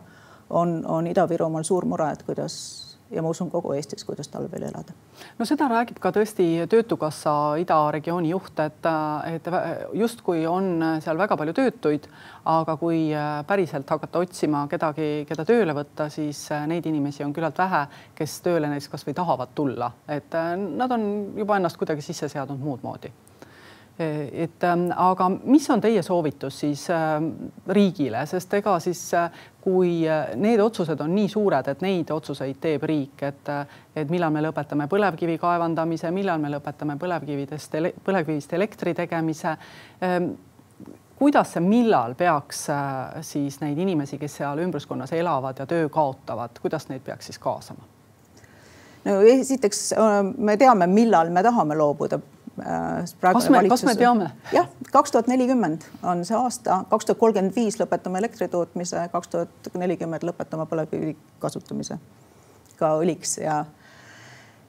on, 0.51 0.83
on 0.87 1.07
Ida-Virumaal 1.07 1.65
suur 1.65 1.85
mure, 1.85 2.11
et 2.13 2.23
kuidas 2.23 2.86
ja 3.11 3.23
ma 3.23 3.31
usun 3.31 3.51
kogu 3.51 3.73
Eestis, 3.77 4.05
kuidas 4.05 4.29
talvel 4.29 4.63
elada. 4.69 4.95
no 5.39 5.47
seda 5.49 5.69
räägib 5.71 5.99
ka 6.03 6.13
tõesti 6.15 6.47
Töötukassa 6.71 7.33
idaregiooni 7.63 8.33
juht, 8.33 8.59
et, 8.65 8.89
et 9.31 9.51
justkui 9.95 10.47
on 10.51 10.81
seal 11.05 11.19
väga 11.19 11.37
palju 11.39 11.55
töötuid, 11.57 12.09
aga 12.51 12.77
kui 12.81 13.11
päriselt 13.47 13.91
hakata 13.91 14.25
otsima 14.25 14.65
kedagi, 14.71 15.27
keda 15.29 15.47
tööle 15.47 15.77
võtta, 15.77 16.09
siis 16.13 16.47
neid 16.67 16.87
inimesi 16.87 17.25
on 17.27 17.35
küllalt 17.37 17.59
vähe, 17.59 17.87
kes 18.19 18.41
tööle 18.47 18.71
näiteks 18.73 18.93
kasvõi 18.97 19.15
tahavad 19.17 19.55
tulla, 19.55 19.93
et 20.09 20.35
nad 20.57 20.99
on 20.99 21.07
juba 21.37 21.61
ennast 21.61 21.79
kuidagi 21.81 22.05
sisse 22.05 22.31
seadnud 22.33 22.63
muud 22.63 22.85
moodi 22.87 23.13
et 23.99 24.65
ähm, 24.65 24.91
aga 24.93 25.31
mis 25.31 25.65
on 25.73 25.81
teie 25.81 26.03
soovitus 26.05 26.59
siis 26.61 26.83
ähm, 26.93 27.31
riigile, 27.73 28.27
sest 28.29 28.53
ega 28.59 28.75
siis 28.85 29.01
äh, 29.17 29.31
kui 29.65 30.03
äh, 30.05 30.35
need 30.37 30.61
otsused 30.61 31.01
on 31.01 31.15
nii 31.17 31.31
suured, 31.33 31.71
et 31.73 31.85
neid 31.85 32.13
otsuseid 32.13 32.61
teeb 32.61 32.85
riik, 32.85 33.25
et, 33.25 33.49
äh, 33.49 33.79
et 33.97 34.13
millal 34.13 34.35
me 34.35 34.43
lõpetame 34.45 34.85
põlevkivi 34.93 35.39
kaevandamise, 35.41 36.13
millal 36.13 36.45
me 36.45 36.53
lõpetame 36.53 36.99
põlevkividest, 37.01 37.79
põlevkivist 38.05 38.53
elektri 38.61 38.93
tegemise. 39.01 39.57
Ähm, 40.05 40.31
kuidas 41.17 41.57
see, 41.57 41.65
millal 41.65 42.13
peaks 42.21 42.67
siis 43.25 43.61
neid 43.63 43.79
inimesi, 43.81 44.21
kes 44.21 44.43
seal 44.43 44.61
ümbruskonnas 44.61 45.17
elavad 45.17 45.65
ja 45.65 45.65
töö 45.67 45.89
kaotavad, 45.89 46.61
kuidas 46.61 46.91
neid 46.93 47.05
peaks 47.07 47.33
siis 47.33 47.41
kaasama? 47.41 47.93
no 49.07 49.21
esiteks 49.23 49.95
me 50.37 50.57
teame, 50.61 50.89
millal 50.91 51.31
me 51.33 51.41
tahame 51.47 51.77
loobuda 51.79 52.19
Äh, 52.61 53.05
kas 53.21 53.51
me, 53.51 53.69
kas 53.69 53.83
me 53.85 53.95
teame? 53.95 54.31
jah, 54.53 54.69
kaks 54.93 55.13
tuhat 55.13 55.27
nelikümmend 55.29 55.83
on 56.03 56.23
see 56.25 56.37
aasta, 56.39 56.79
kaks 56.89 57.05
tuhat 57.05 57.19
kolmkümmend 57.21 57.53
viis 57.57 57.77
lõpetame 57.77 58.17
elektri 58.23 58.49
tootmise, 58.49 59.03
kaks 59.13 59.29
tuhat 59.29 59.69
nelikümmend 59.77 60.25
lõpetame 60.25 60.65
põlevkivi 60.71 61.13
kasutamise. 61.43 61.99
Ka 62.79 62.95
õliks 63.03 63.37
ja 63.43 63.59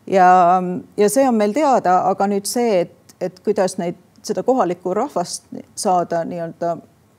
ja, 0.08 0.28
ja 0.98 1.10
see 1.10 1.24
on 1.30 1.40
meil 1.40 1.56
teada, 1.56 2.02
aga 2.12 2.28
nüüd 2.28 2.50
see, 2.50 2.82
et, 2.84 3.16
et 3.24 3.40
kuidas 3.46 3.78
neid, 3.80 3.96
seda 4.28 4.44
kohalikku 4.44 4.92
rahvast 4.98 5.48
saada 5.76 6.26
nii-öelda 6.28 6.76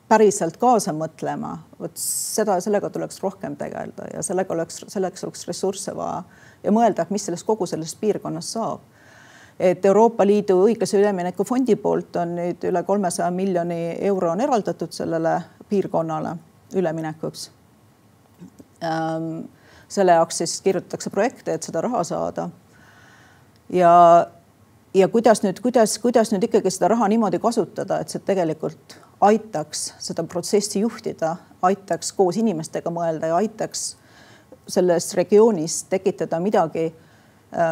päriselt 0.08 0.60
kaasa 0.60 0.92
mõtlema, 0.96 1.54
vot 1.80 1.96
seda, 1.96 2.58
sellega 2.64 2.92
tuleks 2.92 3.22
rohkem 3.24 3.56
tegeleda 3.56 4.10
ja 4.12 4.20
sellega 4.24 4.52
oleks, 4.52 4.82
selleks 4.88 5.24
oleks 5.24 5.48
ressursse 5.48 5.96
vaja 5.96 6.22
ja 6.60 6.76
mõelda, 6.76 7.08
mis 7.08 7.24
sellest 7.24 7.48
kogu 7.48 7.64
sellest 7.68 8.00
piirkonnast 8.04 8.56
saab 8.56 8.84
et 9.58 9.84
Euroopa 9.84 10.26
Liidu 10.26 10.60
õiglase 10.66 10.98
ülemineku 11.00 11.44
fondi 11.44 11.76
poolt 11.76 12.16
on 12.16 12.36
nüüd 12.38 12.64
üle 12.68 12.82
kolmesaja 12.86 13.30
miljoni 13.34 13.96
euro 14.10 14.30
on 14.30 14.40
eraldatud 14.40 14.94
sellele 14.94 15.40
piirkonnale 15.68 16.36
üleminekuks. 16.78 17.50
Ähm, 18.84 19.48
selle 19.88 20.14
jaoks 20.14 20.38
siis 20.38 20.60
kirjutatakse 20.62 21.10
projekte, 21.10 21.54
et 21.54 21.62
seda 21.62 21.80
raha 21.82 22.04
saada. 22.04 22.48
ja, 23.72 24.26
ja 24.94 25.08
kuidas 25.08 25.42
nüüd, 25.42 25.60
kuidas, 25.60 25.98
kuidas 25.98 26.32
nüüd 26.32 26.46
ikkagi 26.46 26.70
seda 26.70 26.92
raha 26.94 27.08
niimoodi 27.08 27.40
kasutada, 27.42 28.00
et 28.00 28.08
see 28.08 28.22
tegelikult 28.24 28.98
aitaks 29.20 29.92
seda 29.98 30.22
protsessi 30.22 30.80
juhtida, 30.80 31.36
aitaks 31.62 32.12
koos 32.12 32.38
inimestega 32.38 32.90
mõelda 32.94 33.32
ja 33.32 33.42
aitaks 33.42 33.96
selles 34.68 35.10
regioonis 35.16 35.82
tekitada 35.90 36.38
midagi 36.40 36.92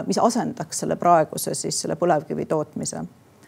mis 0.06 0.18
asendaks 0.18 0.78
selle 0.80 0.96
praeguse 0.96 1.54
siis 1.54 1.80
selle 1.80 1.96
põlevkivi 2.00 2.46
tootmise. 2.48 3.04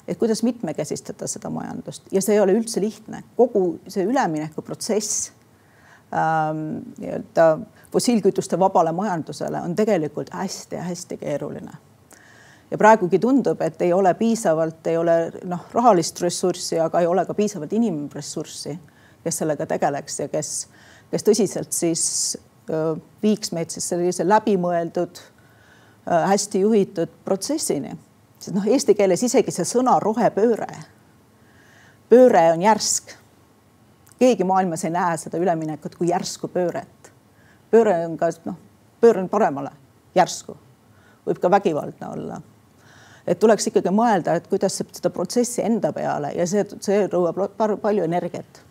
et 0.08 0.18
kuidas 0.18 0.42
mitmekesistada 0.42 1.26
seda 1.26 1.50
majandust 1.50 2.12
ja 2.12 2.20
see 2.22 2.34
ei 2.34 2.40
ole 2.40 2.52
üldse 2.56 2.80
lihtne, 2.80 3.22
kogu 3.36 3.78
see 3.88 4.04
üleminekuprotsess 4.04 5.30
ähm, 6.12 6.80
nii-öelda 6.98 7.58
fossiilkütuste 7.92 8.58
vabale 8.58 8.92
majandusele 8.92 9.60
on 9.60 9.76
tegelikult 9.76 10.30
hästi-hästi 10.32 11.16
keeruline. 11.16 11.72
ja 12.70 12.78
praegugi 12.78 13.18
tundub, 13.18 13.60
et 13.60 13.82
ei 13.82 13.92
ole 13.92 14.14
piisavalt, 14.14 14.86
ei 14.86 14.96
ole 14.96 15.16
noh, 15.44 15.64
rahalist 15.72 16.20
ressurssi, 16.20 16.80
aga 16.80 17.00
ei 17.00 17.06
ole 17.06 17.24
ka 17.26 17.34
piisavalt 17.34 17.72
inimressurssi, 17.72 18.78
kes 19.24 19.38
sellega 19.38 19.66
tegeleks 19.66 20.20
ja 20.20 20.28
kes, 20.28 20.52
kes 21.10 21.24
tõsiselt 21.24 21.72
siis 21.72 22.04
öö, 22.68 22.96
viiks 23.22 23.52
meid 23.52 23.72
siis 23.72 23.88
sellise 23.88 24.28
läbimõeldud 24.28 25.24
Äh, 25.28 25.37
hästi 26.08 26.60
juhitud 26.60 27.08
protsessini. 27.24 27.96
sest 28.38 28.54
noh, 28.56 28.66
eesti 28.66 28.94
keeles 28.94 29.22
isegi 29.22 29.52
see 29.52 29.66
sõna 29.66 29.98
rohepööre, 30.00 30.68
pööre 32.08 32.44
on 32.52 32.62
järsk. 32.62 33.14
keegi 34.18 34.44
maailmas 34.44 34.84
ei 34.84 34.90
näe 34.90 35.16
seda 35.16 35.38
üleminekut 35.38 35.94
kui 35.94 36.08
järsku 36.08 36.48
pööret. 36.48 37.12
pööre 37.70 38.06
on 38.06 38.16
ka 38.16 38.30
noh, 38.44 38.56
pööre 39.00 39.20
on 39.20 39.28
paremale, 39.28 39.70
järsku, 40.14 40.56
võib 41.26 41.40
ka 41.40 41.50
vägivaldne 41.50 42.08
olla 42.08 42.40
et 43.26 43.38
tuleks 43.38 43.66
ikkagi 43.68 43.90
mõelda, 43.92 44.38
et 44.38 44.46
kuidas 44.48 44.78
seda 44.80 45.10
protsessi 45.10 45.60
enda 45.62 45.92
peale 45.92 46.32
ja 46.32 46.46
see, 46.46 46.64
see 46.80 47.04
nõuab 47.12 47.42
palju 47.82 48.04
energiat 48.04 48.62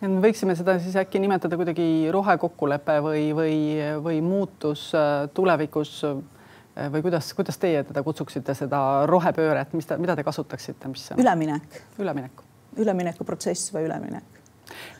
võiksime 0.00 0.56
seda 0.58 0.78
siis 0.82 0.96
äkki 0.98 1.18
nimetada 1.22 1.56
kuidagi 1.56 2.08
rohekokkulepe 2.10 2.98
või, 3.02 3.22
või, 3.34 3.54
või 4.02 4.18
muutus 4.22 4.88
äh, 4.94 5.28
tulevikus 5.34 6.02
Äh, 6.08 6.37
või 6.92 7.02
kuidas, 7.02 7.32
kuidas 7.34 7.58
teie 7.58 7.82
teda 7.84 8.02
kutsuksite, 8.02 8.54
seda 8.54 8.80
rohepööret, 9.10 9.72
mis 9.76 9.86
ta, 9.86 9.98
mida 9.98 10.16
te 10.16 10.24
kasutaksite, 10.26 10.90
mis? 10.92 11.08
üleminek. 11.18 11.82
üleminek. 11.98 12.44
üleminekuprotsess 12.78 13.72
või 13.74 13.88
üleminek. 13.88 14.38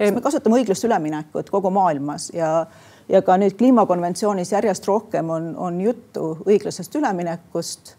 me 0.00 0.20
kasutame 0.24 0.58
õiglast 0.60 0.84
üleminekut 0.84 1.50
kogu 1.50 1.70
maailmas 1.70 2.30
ja, 2.34 2.66
ja 3.08 3.22
ka 3.22 3.36
nüüd 3.38 3.56
kliimakonventsioonis 3.58 4.52
järjest 4.52 4.86
rohkem 4.88 5.30
on, 5.30 5.54
on 5.56 5.80
juttu 5.80 6.34
õiglasest 6.46 6.98
üleminekust 6.98 7.94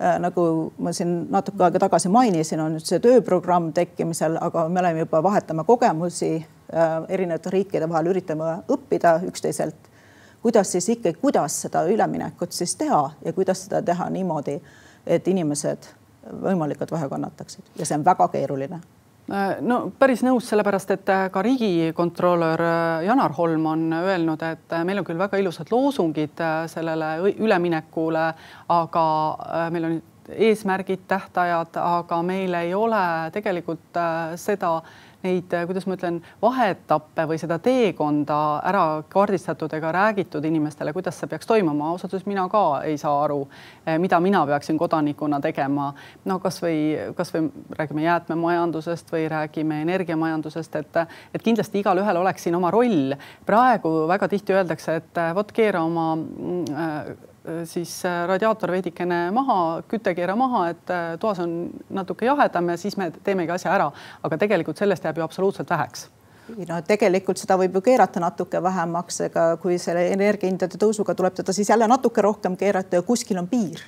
äh,. 0.00 0.18
nagu 0.18 0.72
ma 0.78 0.92
siin 0.92 1.26
natuke 1.30 1.64
aega 1.64 1.86
tagasi 1.86 2.08
mainisin, 2.08 2.60
on 2.60 2.78
nüüd 2.78 2.88
see 2.88 3.00
tööprogramm 3.04 3.72
tekkimisel, 3.72 4.38
aga 4.40 4.68
me 4.68 4.82
oleme 4.82 5.06
juba, 5.06 5.22
vahetame 5.22 5.64
kogemusi 5.64 6.34
äh, 6.40 6.94
erinevate 7.08 7.54
riikide 7.54 7.88
vahel, 7.88 8.10
üritame 8.14 8.56
õppida 8.68 9.20
üksteiselt 9.28 9.93
kuidas 10.44 10.72
siis 10.72 10.88
ikkagi, 10.92 11.16
kuidas 11.20 11.62
seda 11.64 11.86
üleminekut 11.88 12.52
siis 12.52 12.76
teha 12.76 13.02
ja 13.24 13.32
kuidas 13.32 13.64
seda 13.64 13.80
teha 13.82 14.10
niimoodi, 14.12 14.58
et 15.06 15.28
inimesed 15.28 15.88
võimalikult 16.44 16.92
vähe 16.92 17.08
kannataksid. 17.08 17.64
Ja 17.78 17.86
see 17.88 17.96
on 17.96 18.04
väga 18.04 18.28
keeruline. 18.28 18.80
No 19.64 19.78
päris 19.96 20.20
nõus, 20.20 20.44
sellepärast 20.50 20.90
et 20.92 21.10
ka 21.32 21.42
riigikontrolör 21.42 22.60
Janar 23.06 23.32
Holm 23.32 23.64
on 23.70 23.86
öelnud, 23.96 24.42
et 24.44 24.74
meil 24.84 25.00
on 25.00 25.06
küll 25.08 25.20
väga 25.20 25.40
ilusad 25.40 25.72
loosungid 25.72 26.42
sellele 26.68 27.32
üleminekule, 27.32 28.26
aga 28.68 29.06
meil 29.72 29.88
on 29.88 29.96
eesmärgid, 30.28 31.06
tähtajad, 31.08 31.80
aga 31.80 32.20
meil 32.24 32.60
ei 32.60 32.76
ole 32.76 33.00
tegelikult 33.32 33.96
seda 34.40 34.74
neid, 35.24 35.52
äh, 35.52 35.66
kuidas 35.66 35.86
ma 35.88 35.96
ütlen, 35.96 36.20
vaheetappe 36.42 37.26
või 37.30 37.38
seda 37.40 37.58
teekonda 37.62 38.38
ära 38.68 38.84
kaardistatud 39.12 39.72
ega 39.76 39.92
räägitud 39.94 40.44
inimestele, 40.44 40.92
kuidas 40.96 41.18
see 41.20 41.30
peaks 41.30 41.48
toimuma. 41.48 41.88
ausalt 41.90 42.14
öeldes 42.14 42.26
mina 42.26 42.46
ka 42.48 42.82
ei 42.84 42.98
saa 43.00 43.24
aru, 43.24 43.40
äh, 43.88 43.98
mida 43.98 44.20
mina 44.20 44.44
peaksin 44.46 44.78
kodanikuna 44.78 45.40
tegema. 45.40 45.92
no 46.24 46.38
kasvõi, 46.38 47.12
kasvõi 47.14 47.50
räägime 47.78 48.02
jäätmemajandusest 48.02 49.12
või 49.12 49.28
räägime 49.28 49.82
energiamajandusest, 49.82 50.76
et, 50.76 50.96
et 51.34 51.42
kindlasti 51.42 51.80
igalühel 51.80 52.16
oleks 52.16 52.42
siin 52.42 52.54
oma 52.54 52.70
roll. 52.70 53.14
praegu 53.46 54.08
väga 54.08 54.28
tihti 54.28 54.52
öeldakse, 54.52 54.96
et 54.96 55.18
äh, 55.18 55.34
vot 55.34 55.52
keera 55.52 55.82
oma 55.82 56.16
siis 57.68 57.90
radiaator 58.26 58.70
veidikene 58.72 59.30
maha, 59.36 59.82
küte 59.88 60.14
keera 60.16 60.36
maha, 60.36 60.66
et 60.72 60.92
toas 61.20 61.42
on 61.44 61.70
natuke 61.92 62.24
jahedam 62.24 62.72
ja 62.72 62.76
siis 62.80 62.96
me 62.96 63.10
teemegi 63.24 63.52
asja 63.52 63.74
ära, 63.74 63.90
aga 64.24 64.38
tegelikult 64.40 64.80
sellest 64.80 65.04
jääb 65.04 65.20
ju 65.20 65.26
absoluutselt 65.26 65.70
väheks 65.70 66.06
no 66.68 66.78
tegelikult 66.86 67.40
seda 67.40 67.56
võib 67.60 67.78
ju 67.78 67.82
keerata 67.84 68.22
natuke 68.22 68.60
vähemaks, 68.62 69.20
ega 69.28 69.46
kui 69.62 69.78
selle 69.80 70.06
energiahindade 70.12 70.78
tõusuga 70.80 71.14
tuleb 71.16 71.36
teda 71.40 71.54
siis 71.56 71.70
jälle 71.70 71.88
natuke 71.88 72.22
rohkem 72.24 72.56
keerata 72.60 73.00
ja 73.00 73.02
kuskil 73.02 73.38
on 73.40 73.48
piir. 73.48 73.80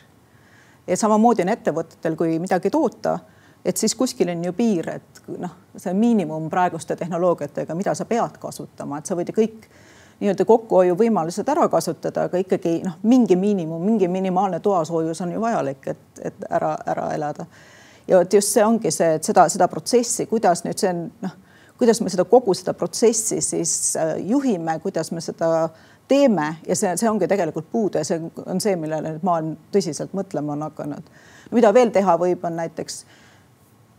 ja 0.86 0.96
samamoodi 0.96 1.42
on 1.42 1.48
ettevõtetel, 1.50 2.16
kui 2.16 2.38
midagi 2.38 2.70
toota, 2.70 3.18
et 3.64 3.76
siis 3.76 3.94
kuskil 3.94 4.30
on 4.30 4.44
ju 4.44 4.52
piir, 4.52 4.88
et 4.88 5.22
noh, 5.38 5.56
see 5.76 5.94
miinimum 5.94 6.48
praeguste 6.50 6.96
tehnoloogiatega, 6.96 7.74
mida 7.74 7.94
sa 7.94 8.04
pead 8.04 8.38
kasutama, 8.38 8.98
et 8.98 9.06
sa 9.06 9.16
võid 9.18 9.32
ju 9.32 9.36
kõik 9.36 9.66
nii-öelda 10.20 10.44
kokkuhoiuvõimalused 10.48 11.48
ära 11.52 11.68
kasutada, 11.68 12.26
aga 12.30 12.40
ikkagi 12.40 12.78
noh, 12.84 12.98
mingi 13.02 13.36
miinimum, 13.36 13.82
mingi 13.84 14.08
minimaalne 14.08 14.60
toasoojus 14.64 15.20
on 15.20 15.34
ju 15.34 15.40
vajalik, 15.40 15.88
et, 15.92 16.22
et 16.30 16.46
ära, 16.50 16.76
ära 16.86 17.10
elada. 17.14 17.46
ja 18.08 18.18
vot 18.18 18.32
just 18.32 18.54
see 18.54 18.64
ongi 18.64 18.90
see, 18.90 19.16
et 19.18 19.24
seda, 19.24 19.48
seda 19.52 19.68
protsessi, 19.68 20.26
kuidas 20.30 20.64
nüüd 20.64 20.80
see 20.80 20.92
on 20.94 21.10
noh 21.24 21.42
kuidas 21.78 22.00
me 22.00 22.10
seda 22.10 22.24
kogu 22.24 22.54
seda 22.56 22.74
protsessi 22.74 23.40
siis 23.40 23.96
äh, 23.96 24.16
juhime, 24.28 24.78
kuidas 24.80 25.10
me 25.12 25.20
seda 25.20 25.68
teeme 26.08 26.56
ja 26.66 26.76
see, 26.76 26.94
see 26.96 27.10
ongi 27.10 27.28
tegelikult 27.28 27.68
puudu 27.72 28.00
ja 28.00 28.04
see 28.06 28.20
on 28.46 28.60
see, 28.62 28.76
millele 28.80 29.16
nüüd 29.16 29.26
maailm 29.26 29.54
tõsiselt 29.74 30.14
mõtlema 30.16 30.54
on 30.54 30.66
hakanud. 30.68 31.14
mida 31.50 31.72
veel 31.74 31.92
teha 31.94 32.16
võib, 32.20 32.44
on 32.44 32.56
näiteks 32.56 33.00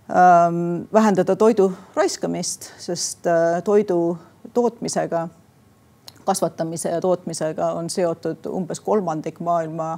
ähm, 0.10 0.62
vähendada 0.94 1.36
toidu 1.36 1.72
raiskamist, 1.96 2.72
sest 2.82 3.28
äh, 3.28 3.62
toidu 3.64 4.18
tootmisega, 4.54 5.28
kasvatamise 6.28 6.90
ja 6.90 7.02
tootmisega 7.02 7.72
on 7.80 7.90
seotud 7.90 8.46
umbes 8.52 8.80
kolmandik 8.80 9.40
maailma 9.40 9.92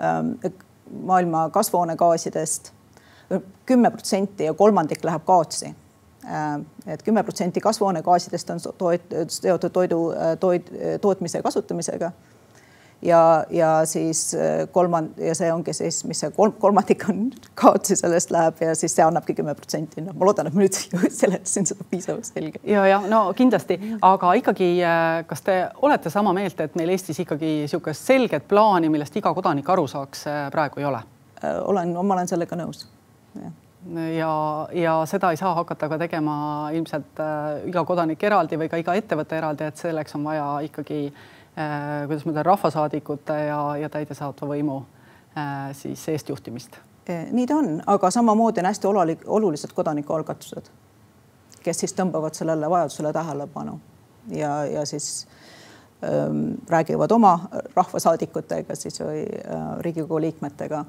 ähm,, 0.00 0.54
maailma 1.02 1.48
kasvuhoonegaasidest. 1.50 2.72
kümme 3.66 3.90
protsenti 3.90 4.44
ja 4.44 4.54
kolmandik 4.54 5.04
läheb 5.04 5.24
kaotsi 5.24 5.74
Äh, 6.24 6.60
et 6.92 7.02
kümme 7.02 7.22
protsenti 7.22 7.60
kasvuhoonegaasidest 7.60 8.50
on 8.50 8.60
seotud 9.28 9.70
toidu 9.72 10.10
äh, 10.10 10.34
toid, 10.40 10.66
tootmise 11.00 11.38
ja 11.38 11.42
kasutamisega. 11.42 12.10
Ja, 13.02 13.44
ja 13.50 13.86
siis 13.86 14.34
äh, 14.34 14.68
kolmand- 14.68 15.18
ja 15.18 15.34
see 15.34 15.52
ongi 15.52 15.72
siis, 15.72 16.02
mis 16.04 16.20
see 16.20 16.30
kolm, 16.36 16.52
kolmandik 16.60 17.04
on 17.08 17.30
kaotsi 17.62 17.96
sellest 17.96 18.32
läheb 18.34 18.60
ja 18.60 18.74
siis 18.74 18.94
see 18.96 19.04
annabki 19.04 19.34
kümme 19.38 19.54
protsenti. 19.54 20.04
noh, 20.04 20.16
ma 20.16 20.28
loodan, 20.28 20.50
et 20.50 20.56
ma 20.56 20.64
nüüd 20.64 20.76
seletasin 21.20 21.68
seda 21.70 21.86
piisavalt 21.90 22.28
selgelt. 22.28 22.66
ja, 22.68 22.84
ja 22.86 23.00
no 23.08 23.22
kindlasti, 23.36 23.80
aga 24.02 24.34
ikkagi, 24.40 24.70
kas 25.30 25.46
te 25.46 25.56
olete 25.82 26.12
sama 26.12 26.34
meelt, 26.36 26.60
et 26.60 26.76
meil 26.78 26.92
Eestis 26.92 27.22
ikkagi 27.24 27.60
niisugust 27.62 28.12
selget 28.12 28.48
plaani, 28.48 28.92
millest 28.92 29.16
iga 29.16 29.32
kodanik 29.34 29.68
aru 29.68 29.86
saaks, 29.88 30.26
praegu 30.52 30.80
ei 30.82 30.88
ole? 30.90 31.02
olen, 31.40 31.96
ma 31.96 32.14
olen 32.18 32.28
sellega 32.28 32.56
nõus. 32.58 32.84
ja, 34.12 34.32
ja 34.76 34.94
seda 35.08 35.30
ei 35.32 35.40
saa 35.40 35.54
hakata 35.56 35.88
ka 35.88 35.96
tegema 36.02 36.34
ilmselt 36.76 37.20
äh, 37.24 37.68
iga 37.72 37.84
kodanik 37.88 38.22
eraldi 38.28 38.60
või 38.60 38.68
ka 38.68 38.80
iga 38.82 38.94
ettevõte 38.98 39.38
eraldi, 39.40 39.70
et 39.70 39.80
selleks 39.80 40.18
on 40.20 40.26
vaja 40.28 40.48
ikkagi 40.68 41.06
äh,, 41.08 41.28
kuidas 42.06 42.24
ma 42.24 42.32
ütlen, 42.32 42.46
rahvasaadikute 42.46 43.36
ja, 43.48 43.60
ja 43.80 43.90
täidesaatva 43.92 44.48
võimu 44.52 44.80
äh, 45.36 45.70
siis 45.76 46.06
eestjuhtimist. 46.08 46.78
E, 47.06 47.24
nii 47.34 47.46
ta 47.48 47.58
on, 47.60 47.72
aga 47.90 48.10
samamoodi 48.10 48.62
on 48.62 48.70
hästi 48.70 48.90
olulised, 48.90 49.26
olulised 49.26 49.74
kodanikualgatused, 49.74 50.70
kes 51.64 51.84
siis 51.84 51.96
tõmbavad 51.96 52.36
sellele 52.38 52.70
vajadusele 52.70 53.12
tähelepanu 53.12 53.78
ja, 54.36 54.64
ja 54.64 54.86
siis 54.86 55.26
ähm, 56.04 56.60
räägivad 56.68 57.12
oma 57.12 57.34
rahvasaadikutega 57.74 58.76
siis 58.76 59.00
või 59.00 59.24
äh, 59.26 59.66
Riigikogu 59.80 60.20
liikmetega 60.20 60.84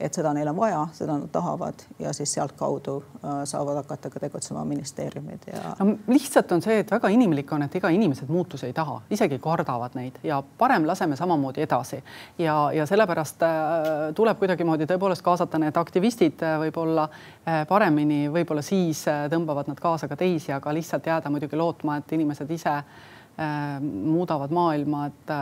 et 0.00 0.14
seda 0.14 0.32
neil 0.36 0.48
on 0.50 0.56
vaja, 0.56 0.82
seda 0.92 1.16
nad 1.16 1.30
tahavad 1.32 1.82
ja 1.98 2.12
siis 2.12 2.32
sealtkaudu 2.36 2.96
äh, 3.00 3.30
saavad 3.48 3.76
hakata 3.80 4.10
ka 4.10 4.20
tegutsema 4.20 4.64
ministeeriumid 4.64 5.48
ja 5.52 5.74
no,. 5.78 5.96
lihtsalt 6.06 6.52
on 6.52 6.62
see, 6.62 6.78
et 6.82 6.90
väga 6.90 7.08
inimlik 7.14 7.52
on, 7.52 7.64
et 7.64 7.76
ega 7.80 7.88
inimesed 7.94 8.28
muutusi 8.28 8.66
ei 8.68 8.76
taha, 8.76 9.00
isegi 9.10 9.38
kardavad 9.42 9.96
neid 9.96 10.20
ja 10.24 10.42
parem 10.58 10.86
laseme 10.86 11.16
samamoodi 11.16 11.64
edasi 11.64 12.02
ja, 12.38 12.58
ja 12.76 12.86
sellepärast 12.86 13.42
äh, 13.42 13.90
tuleb 14.14 14.38
kuidagimoodi 14.38 14.88
tõepoolest 14.90 15.24
kaasata 15.24 15.60
need 15.62 15.76
aktivistid 15.76 16.44
äh, 16.44 16.58
võib-olla 16.66 17.08
paremini, 17.68 18.26
võib-olla 18.32 18.62
siis 18.64 19.04
tõmbavad 19.30 19.68
nad 19.70 19.78
kaasa 19.78 20.08
ka 20.10 20.16
teisi, 20.18 20.50
aga 20.52 20.72
lihtsalt 20.74 21.06
jääda 21.06 21.30
muidugi 21.30 21.56
lootma, 21.56 22.00
et 22.00 22.12
inimesed 22.16 22.50
ise 22.50 22.72
muudavad 23.82 24.52
maailma, 24.54 25.06
et, 25.10 25.32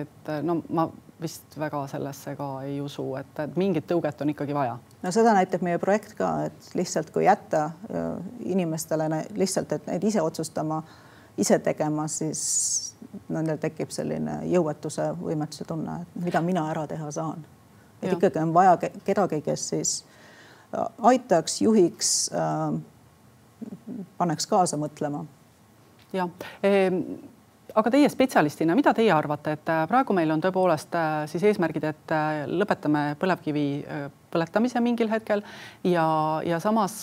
et 0.00 0.30
no 0.42 0.62
ma 0.72 0.86
vist 1.20 1.56
väga 1.58 1.84
sellesse 1.88 2.34
ka 2.36 2.48
ei 2.66 2.80
usu, 2.82 3.04
et, 3.18 3.32
et 3.44 3.56
mingit 3.60 3.86
tõuget 3.88 4.20
on 4.22 4.32
ikkagi 4.32 4.54
vaja. 4.56 4.76
no 5.02 5.12
seda 5.14 5.34
näitab 5.36 5.64
meie 5.64 5.78
projekt 5.82 6.16
ka, 6.18 6.30
et 6.48 6.70
lihtsalt 6.74 7.12
kui 7.14 7.26
jätta 7.26 7.68
inimestele 8.44 9.08
lihtsalt, 9.38 9.72
et 9.76 9.86
neid 9.90 10.04
ise 10.10 10.22
otsustama, 10.22 10.82
ise 11.40 11.58
tegema, 11.64 12.06
siis 12.10 12.94
nendel 13.28 13.60
tekib 13.62 13.92
selline 13.94 14.40
jõuetuse, 14.50 15.10
võimetuse 15.20 15.66
tunne, 15.68 16.00
et 16.02 16.24
mida 16.26 16.42
mina 16.44 16.66
ära 16.72 16.86
teha 16.90 17.10
saan. 17.14 17.44
et 18.02 18.10
ja. 18.10 18.16
ikkagi 18.16 18.42
on 18.42 18.54
vaja 18.54 18.76
kedagi, 19.04 19.40
kes 19.44 19.68
siis 19.68 19.94
aitaks, 20.98 21.60
juhiks 21.62 22.16
äh,, 22.34 22.80
paneks 24.18 24.46
kaasa 24.50 24.76
mõtlema. 24.80 25.24
jah 26.12 26.28
aga 27.74 27.90
teie 27.90 28.08
spetsialistina, 28.10 28.74
mida 28.78 28.92
teie 28.94 29.10
arvate, 29.12 29.56
et 29.56 29.70
äh, 29.72 29.84
praegu 29.90 30.14
meil 30.14 30.30
on 30.30 30.42
tõepoolest 30.42 30.94
äh, 30.98 31.14
siis 31.30 31.42
eesmärgid, 31.50 31.86
et 31.88 32.12
äh, 32.14 32.44
lõpetame 32.46 33.02
põlevkivi 33.18 33.64
põletamise 34.34 34.80
mingil 34.82 35.10
hetkel 35.10 35.42
ja, 35.86 36.04
ja 36.46 36.58
samas 36.62 36.96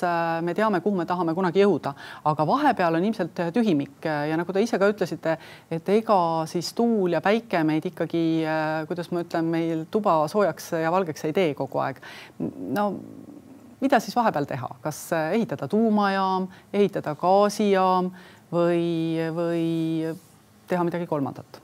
me 0.43 0.55
teame, 0.55 0.81
kuhu 0.83 0.99
me 0.99 1.05
tahame 1.07 1.31
kunagi 1.35 1.61
jõuda, 1.63 1.93
aga 2.27 2.45
vahepeal 2.47 2.97
on 2.99 3.05
ilmselt 3.07 3.39
tühimik 3.55 4.03
ja 4.03 4.35
nagu 4.39 4.51
te 4.51 4.63
ise 4.63 4.79
ka 4.79 4.89
ütlesite, 4.91 5.37
et 5.71 5.91
ega 5.95 6.17
siis 6.51 6.73
tuul 6.75 7.15
ja 7.15 7.21
päike 7.23 7.63
meid 7.67 7.87
ikkagi, 7.87 8.23
kuidas 8.89 9.13
ma 9.15 9.23
ütlen, 9.23 9.47
meil 9.53 9.85
tuba 9.91 10.17
soojaks 10.31 10.73
ja 10.83 10.91
valgeks 10.91 11.23
ei 11.29 11.37
tee 11.37 11.53
kogu 11.55 11.79
aeg. 11.85 12.01
no 12.75 12.89
mida 13.79 14.01
siis 14.03 14.15
vahepeal 14.15 14.49
teha, 14.51 14.73
kas 14.83 14.99
ehitada 15.21 15.71
tuumajaam, 15.71 16.49
ehitada 16.75 17.15
gaasijaam 17.15 18.11
või, 18.51 18.91
või 19.39 19.71
teha 20.71 20.83
midagi 20.87 21.07
kolmandat? 21.07 21.61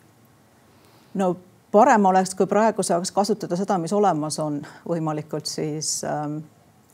no 1.17 1.35
parem 1.71 2.05
oleks, 2.05 2.35
kui 2.35 2.47
praegu 2.47 2.83
saaks 2.83 3.11
kasutada 3.11 3.55
seda, 3.55 3.77
mis 3.81 3.93
olemas 3.93 4.39
on, 4.39 4.59
võimalikult 4.87 5.49
siis 5.49 6.01
ähm, 6.07 6.39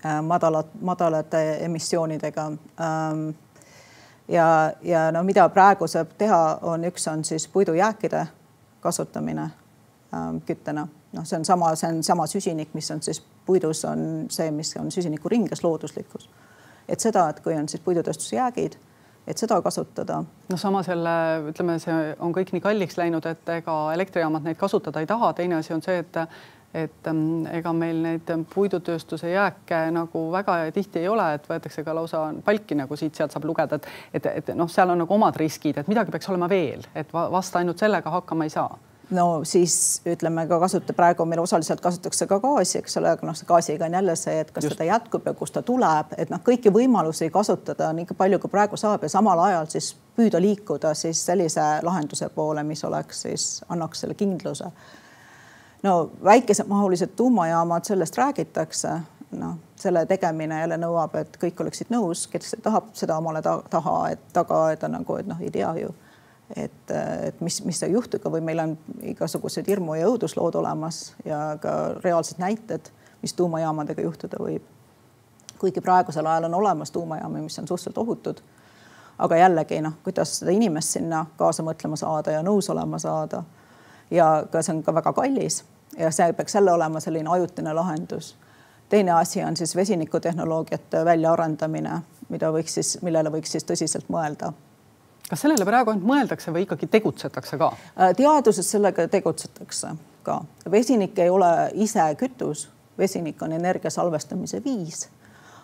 äh, 0.05 0.21
madalat, 0.21 0.73
madalate 0.81 1.43
emissioonidega 1.65 2.45
ähm,. 2.81 3.27
ja, 4.27 4.47
ja 4.81 5.11
no 5.11 5.23
mida 5.23 5.49
praegu 5.49 5.87
saab 5.87 6.15
teha, 6.17 6.59
on 6.61 6.85
üks 6.89 7.07
on 7.11 7.25
siis 7.25 7.47
puidujääkide 7.47 8.25
kasutamine 8.81 9.49
ähm, 10.13 10.39
küttena, 10.45 10.87
noh, 11.13 11.25
see 11.25 11.39
on 11.39 11.45
sama, 11.45 11.75
see 11.75 11.91
on 11.91 12.03
sama 12.03 12.27
süsinik, 12.27 12.73
mis 12.73 12.91
on 12.91 13.01
siis 13.01 13.23
puidus, 13.45 13.85
on 13.85 14.25
see, 14.29 14.51
mis 14.51 14.75
on 14.79 14.91
süsinikuringes 14.91 15.63
looduslikus. 15.63 16.29
et 16.87 16.99
seda, 16.99 17.29
et 17.29 17.39
kui 17.39 17.55
on 17.55 17.69
siis 17.69 17.83
puidutööstuse 17.83 18.35
jäägid 18.35 18.75
et 19.27 19.37
seda 19.37 19.61
kasutada. 19.61 20.23
noh, 20.49 20.59
samas 20.59 20.87
jälle 20.87 21.13
ütleme, 21.51 21.77
see 21.79 22.15
on 22.19 22.33
kõik 22.35 22.53
nii 22.53 22.63
kalliks 22.63 22.97
läinud, 22.99 23.25
et 23.25 23.49
ega 23.57 23.77
elektrijaamad 23.93 24.43
neid 24.43 24.59
kasutada 24.59 24.99
ei 24.99 25.07
taha. 25.07 25.33
teine 25.33 25.55
asi 25.61 25.73
on 25.73 25.81
see, 25.81 25.97
et 26.03 26.21
et 26.73 27.07
ähm, 27.07 27.45
ega 27.53 27.69
meil 27.73 27.99
neid 28.01 28.29
puidutööstuse 28.53 29.29
jääke 29.29 29.91
nagu 29.93 30.23
väga 30.33 30.55
tihti 30.73 31.03
ei 31.03 31.07
ole, 31.07 31.27
et 31.35 31.45
võetakse 31.49 31.83
ka 31.85 31.93
lausa 31.93 32.23
palki 32.45 32.75
nagu 32.75 32.95
siit-sealt 32.97 33.31
saab 33.31 33.45
lugeda, 33.45 33.77
et 33.77 33.85
et, 34.13 34.31
et 34.41 34.55
noh, 34.57 34.69
seal 34.69 34.89
on 34.89 35.03
nagu 35.03 35.13
omad 35.13 35.37
riskid, 35.37 35.77
et 35.77 35.87
midagi 35.87 36.11
peaks 36.11 36.29
olema 36.33 36.49
veel, 36.49 36.81
et 36.95 37.13
vast 37.13 37.55
ainult 37.55 37.79
sellega 37.79 38.09
hakkama 38.09 38.49
ei 38.49 38.55
saa 38.55 38.73
no 39.11 39.43
siis 39.43 40.01
ütleme 40.05 40.47
ka 40.47 40.59
kasuta, 40.59 40.93
praegu 40.93 41.25
meil 41.25 41.41
osaliselt 41.43 41.81
kasutatakse 41.81 42.27
ka 42.27 42.39
gaasi, 42.39 42.77
eks 42.79 42.97
ole, 42.97 43.11
aga 43.15 43.27
noh, 43.27 43.35
see 43.37 43.47
gaasiga 43.47 43.85
on 43.85 43.97
jälle 43.97 44.15
see, 44.19 44.39
et 44.39 44.51
kas 44.51 44.63
Just. 44.63 44.77
seda 44.77 44.87
jätkub 44.87 45.27
ja 45.27 45.33
kust 45.37 45.53
ta 45.53 45.61
tuleb, 45.65 46.15
et 46.17 46.31
noh, 46.31 46.41
kõiki 46.45 46.71
võimalusi 46.73 47.29
kasutada 47.33 47.91
nii 47.93 48.07
palju, 48.17 48.39
kui 48.39 48.51
praegu 48.51 48.79
saab 48.79 49.03
ja 49.03 49.11
samal 49.11 49.39
ajal 49.47 49.69
siis 49.73 49.93
püüda 50.17 50.41
liikuda 50.41 50.93
siis 50.97 51.25
sellise 51.25 51.65
lahenduse 51.83 52.29
poole, 52.35 52.63
mis 52.63 52.83
oleks 52.83 53.25
siis 53.27 53.47
annaks 53.69 54.03
selle 54.03 54.13
kindluse. 54.13 54.71
no 55.83 56.11
väikesemahulised 56.23 57.15
tuumajaamad, 57.15 57.83
sellest 57.83 58.17
räägitakse, 58.17 58.99
noh, 59.31 59.57
selle 59.75 60.05
tegemine 60.05 60.59
jälle 60.59 60.77
nõuab, 60.77 61.15
et 61.19 61.37
kõik 61.41 61.59
oleksid 61.61 61.91
nõus, 61.91 62.27
kes 62.31 62.55
tahab 62.63 62.93
seda 62.93 63.17
omale 63.17 63.41
taha, 63.41 63.97
et 64.11 64.31
taga 64.33 64.65
aeda 64.69 64.87
nagu, 64.87 65.17
et 65.19 65.27
noh, 65.27 65.41
ei 65.41 65.51
tea 65.51 65.75
ju 65.81 65.93
et, 66.55 66.91
et 67.27 67.41
mis, 67.41 67.63
mis 67.65 67.79
saab 67.79 67.91
juhtuda 67.91 68.31
või 68.31 68.41
meil 68.45 68.59
on 68.63 68.75
igasugused 69.13 69.67
hirmu 69.67 69.95
ja 69.97 70.07
õuduslood 70.11 70.55
olemas 70.59 71.13
ja 71.25 71.57
ka 71.61 71.95
reaalsed 72.03 72.41
näited, 72.41 72.89
mis 73.21 73.33
tuumajaamadega 73.33 74.01
juhtuda 74.01 74.39
võib. 74.39 74.63
kuigi 75.59 75.81
praegusel 75.81 76.27
ajal 76.27 76.43
on 76.49 76.53
olemas 76.53 76.91
tuumajaami, 76.91 77.41
mis 77.41 77.59
on 77.59 77.67
suhteliselt 77.67 77.97
ohutud. 77.97 78.41
aga 79.17 79.35
jällegi 79.37 79.81
noh, 79.81 79.93
kuidas 80.03 80.39
seda 80.39 80.51
inimest 80.51 80.97
sinna 80.97 81.25
kaasa 81.37 81.63
mõtlema 81.63 81.95
saada 81.95 82.31
ja 82.31 82.43
nõus 82.43 82.69
olema 82.69 82.99
saada. 82.99 83.43
ja 84.11 84.45
ka 84.51 84.61
see 84.61 84.75
on 84.75 84.83
ka 84.83 84.93
väga 84.93 85.13
kallis 85.13 85.63
ja 85.97 86.11
see 86.11 86.33
peaks 86.33 86.55
jälle 86.55 86.71
olema 86.71 86.99
selline 86.99 87.29
ajutine 87.29 87.73
lahendus. 87.73 88.35
teine 88.89 89.11
asi 89.11 89.43
on 89.43 89.57
siis 89.57 89.75
vesinikutehnoloogiate 89.75 91.05
väljaarendamine, 91.05 92.01
mida 92.29 92.51
võiks 92.51 92.73
siis, 92.73 93.01
millele 93.01 93.29
võiks 93.29 93.51
siis 93.51 93.63
tõsiselt 93.63 94.09
mõelda 94.09 94.53
kas 95.29 95.41
sellele 95.41 95.65
praegu 95.65 95.93
ainult 95.93 96.07
mõeldakse 96.07 96.53
või 96.53 96.65
ikkagi 96.67 96.87
tegutsetakse 96.91 97.57
ka? 97.61 97.71
Äh, 97.95 98.13
teaduses 98.17 98.69
sellega 98.71 99.07
tegutsetakse 99.07 99.95
ka. 100.23 100.41
vesinik 100.71 101.19
ei 101.19 101.29
ole 101.29 101.71
ise 101.73 102.05
kütus, 102.19 102.67
vesinik 102.97 103.41
on 103.41 103.51
energia 103.51 103.91
salvestamise 103.91 104.63
viis. 104.63 105.09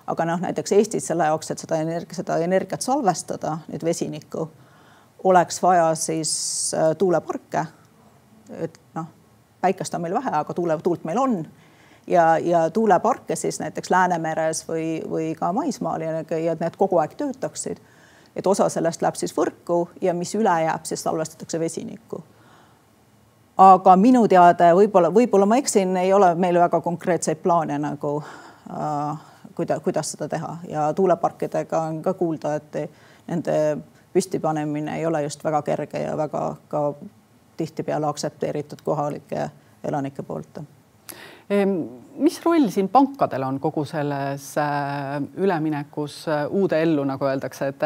aga 0.07 0.25
noh, 0.25 0.39
näiteks 0.41 0.71
Eestis 0.71 1.07
selle 1.07 1.25
jaoks, 1.29 1.51
et 1.51 1.59
seda 1.59 1.77
energia, 1.77 2.15
seda 2.17 2.37
energiat 2.41 2.81
salvestada, 2.81 3.59
nüüd 3.69 3.83
vesinikku, 3.85 4.49
oleks 5.23 5.61
vaja 5.61 5.95
siis 5.95 6.31
äh, 6.73 6.95
tuuleparke. 6.97 7.65
et 8.49 8.79
noh, 8.95 9.05
päikest 9.61 9.93
on 9.93 10.01
meil 10.01 10.13
vähe, 10.13 10.31
aga 10.33 10.53
tuule, 10.53 10.77
tuult 10.83 11.03
meil 11.03 11.17
on 11.17 11.45
ja, 12.07 12.37
ja 12.37 12.69
tuuleparke 12.69 13.35
siis 13.35 13.59
näiteks 13.59 13.89
Läänemeres 13.89 14.67
või, 14.67 15.01
või 15.09 15.35
ka 15.35 15.53
maismaal 15.53 16.01
ja, 16.01 16.23
ja 16.39 16.55
need 16.59 16.77
kogu 16.77 16.97
aeg 16.97 17.13
töötaksid 17.17 17.81
et 18.35 18.47
osa 18.47 18.69
sellest 18.69 19.01
läheb 19.01 19.15
siis 19.15 19.33
võrku 19.37 19.87
ja 20.01 20.13
mis 20.13 20.35
üle 20.35 20.53
jääb, 20.63 20.85
siis 20.85 21.03
salvestatakse 21.03 21.59
vesinikku. 21.59 22.23
aga 23.57 23.95
minu 23.95 24.27
teada 24.27 24.73
võib-olla, 24.75 25.11
võib-olla 25.13 25.45
ma 25.45 25.57
eksin, 25.57 25.97
ei 25.97 26.13
ole 26.13 26.35
meil 26.35 26.59
väga 26.59 26.81
konkreetseid 26.81 27.41
plaane 27.43 27.77
nagu 27.79 28.23
äh, 28.23 29.19
kuida-, 29.55 29.79
kuidas 29.83 30.11
seda 30.11 30.27
teha 30.27 30.57
ja 30.67 30.93
tuuleparkidega 30.93 31.81
on 31.81 32.01
ka 32.01 32.13
kuulda, 32.13 32.55
et 32.55 32.91
nende 33.27 33.77
püstipanemine 34.13 34.97
ei 34.97 35.05
ole 35.05 35.23
just 35.23 35.43
väga 35.43 35.61
kerge 35.61 35.99
ja 35.99 36.17
väga 36.17 36.55
ka 36.67 36.93
tihtipeale 37.57 38.07
aktsepteeritud 38.07 38.81
kohalike 38.83 39.49
elanike 39.83 40.23
poolt 40.23 40.61
mis 42.19 42.39
roll 42.43 42.67
siin 42.73 42.89
pankadel 42.91 43.43
on 43.47 43.59
kogu 43.63 43.85
selles 43.87 44.51
äh, 44.59 45.17
üleminekus 45.39 46.21
äh, 46.27 46.45
uude 46.51 46.81
ellu, 46.83 47.03
nagu 47.07 47.27
öeldakse, 47.27 47.71
et, 47.71 47.85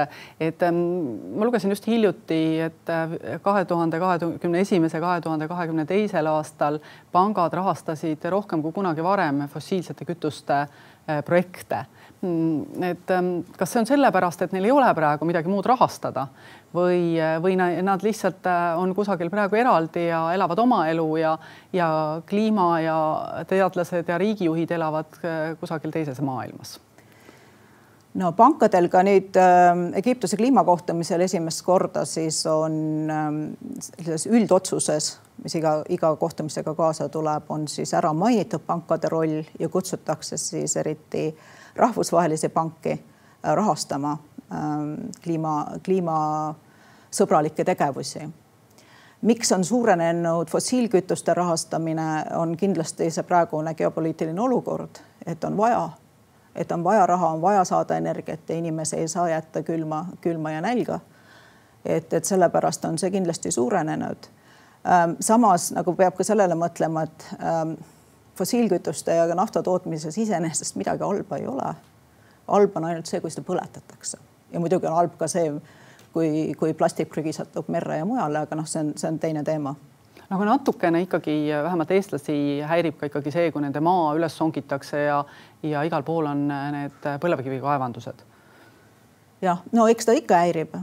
et 0.49 0.65
ma 0.69 1.47
lugesin 1.47 1.73
just 1.73 1.87
hiljuti, 1.87 2.41
et 2.67 2.93
äh, 2.93 3.17
kahe 3.43 3.65
tuhande 3.69 3.99
kahekümne 4.01 4.63
esimese, 4.65 5.01
kahe 5.03 5.21
tuhande 5.21 5.47
kahekümne 5.51 5.85
teisel 5.89 6.29
aastal 6.31 6.79
pangad 7.13 7.53
rahastasid 7.59 8.25
rohkem 8.33 8.63
kui 8.65 8.73
kunagi 8.75 9.05
varem 9.05 9.45
fossiilsete 9.53 10.07
kütuste 10.09 10.65
projekte. 11.25 11.83
Mm, 12.23 12.83
et 12.87 13.11
ähm, 13.11 13.31
kas 13.59 13.73
see 13.73 13.81
on 13.81 13.87
sellepärast, 13.89 14.45
et 14.45 14.53
neil 14.55 14.69
ei 14.69 14.71
ole 14.71 14.87
praegu 14.95 15.27
midagi 15.27 15.51
muud 15.51 15.65
rahastada 15.67 16.29
või, 16.73 17.17
või 17.41 17.57
nad 17.57 18.03
lihtsalt 18.03 18.47
äh, 18.49 18.79
on 18.79 18.95
kusagil 18.95 19.29
praegu 19.33 19.59
eraldi 19.59 20.07
ja 20.07 20.25
elavad 20.33 20.59
oma 20.63 20.87
elu 20.91 21.07
ja, 21.21 21.35
ja 21.73 21.89
kliima 22.29 22.69
ja 22.81 22.97
teadlased 23.49 24.09
ja 24.09 24.17
riigijuhid 24.17 24.71
elavad 24.71 25.19
äh, 25.21 25.53
kusagil 25.59 25.93
teises 25.93 26.21
maailmas? 26.21 26.79
no 28.13 28.31
pankadel 28.37 28.89
ka 28.93 29.01
nüüd 29.05 29.37
äh, 29.39 29.71
Egiptuse 30.01 30.37
kliimakohtumisel 30.37 31.25
esimest 31.25 31.65
korda 31.65 32.05
siis 32.09 32.43
on 32.49 33.09
äh, 33.09 33.31
selles 34.01 34.27
üldotsuses, 34.29 35.17
mis 35.43 35.57
iga, 35.57 35.79
iga 35.89 36.15
kohtumisega 36.15 36.75
kaasa 36.77 37.09
tuleb, 37.09 37.49
on 37.49 37.67
siis 37.67 37.93
ära 37.97 38.13
mainitud 38.13 38.65
pankade 38.65 39.09
roll 39.11 39.41
ja 39.59 39.69
kutsutakse 39.69 40.37
siis 40.37 40.77
eriti 40.77 41.27
äh, 41.31 41.51
rahvusvahelisi 41.75 42.49
panki 42.49 42.91
äh, 42.91 43.55
rahastama 43.55 44.17
ähm, 44.51 44.93
kliima, 45.23 46.55
kliimasõbralikke 47.13 47.63
tegevusi. 47.63 48.29
miks 49.21 49.51
on 49.51 49.63
suurenenud 49.63 50.49
fossiilkütuste 50.49 51.33
rahastamine, 51.33 52.25
on 52.35 52.57
kindlasti 52.57 53.09
see 53.11 53.23
praegune 53.23 53.73
geopoliitiline 53.73 54.41
olukord, 54.41 54.99
et 55.25 55.43
on 55.43 55.57
vaja, 55.57 55.89
et 56.55 56.71
on 56.71 56.83
vaja 56.83 57.05
raha, 57.05 57.27
on 57.27 57.41
vaja 57.41 57.63
saada 57.63 57.97
energiat 57.97 58.49
ja 58.49 58.55
inimesi 58.55 58.95
ei 58.95 59.07
saa 59.07 59.29
jätta 59.29 59.63
külma, 59.63 60.05
külma 60.21 60.51
ja 60.51 60.61
nälga. 60.61 60.99
et, 61.85 62.13
et 62.13 62.25
sellepärast 62.25 62.85
on 62.85 62.97
see 62.97 63.11
kindlasti 63.11 63.51
suurenenud. 63.51 64.27
Ähm, 64.87 65.11
samas 65.19 65.71
nagu 65.71 65.93
peab 65.93 66.15
ka 66.15 66.23
sellele 66.23 66.55
mõtlema, 66.55 67.03
et 67.03 67.25
ähm, 67.43 67.73
fossiilkütuste 68.35 69.15
ja 69.15 69.35
nafta 69.35 69.63
tootmises 69.63 70.17
iseenesest 70.17 70.75
midagi 70.75 71.03
halba 71.03 71.37
ei 71.37 71.47
ole. 71.47 71.75
halb 72.47 72.77
on 72.77 72.85
ainult 72.85 73.05
see, 73.05 73.21
kui 73.21 73.31
seda 73.31 73.43
põletatakse 73.47 74.17
ja 74.51 74.59
muidugi 74.59 74.87
on 74.87 74.95
halb 74.95 75.17
ka 75.17 75.27
see, 75.27 75.51
kui, 76.13 76.53
kui 76.59 76.73
plastikprügi 76.77 77.33
satub 77.33 77.71
merre 77.73 77.97
ja 78.01 78.05
mujale, 78.05 78.45
aga 78.45 78.59
noh, 78.59 78.69
see 78.69 78.83
on, 78.83 78.93
see 78.99 79.09
on 79.09 79.19
teine 79.19 79.43
teema 79.47 79.75
aga 80.33 80.45
natukene 80.47 81.03
ikkagi 81.05 81.35
vähemalt 81.63 81.91
eestlasi 81.93 82.35
häirib 82.67 82.97
ka 82.99 83.09
ikkagi 83.09 83.33
see, 83.33 83.51
kui 83.53 83.61
nende 83.63 83.81
maa 83.83 84.13
üles 84.17 84.37
songitakse 84.37 85.03
ja, 85.05 85.19
ja 85.65 85.83
igal 85.87 86.05
pool 86.07 86.29
on 86.31 86.47
need 86.47 87.07
põlevkivikaevandused. 87.21 88.23
jah, 89.43 89.61
no 89.75 89.87
eks 89.91 90.09
ta 90.09 90.15
ikka 90.17 90.39
häirib, 90.45 90.77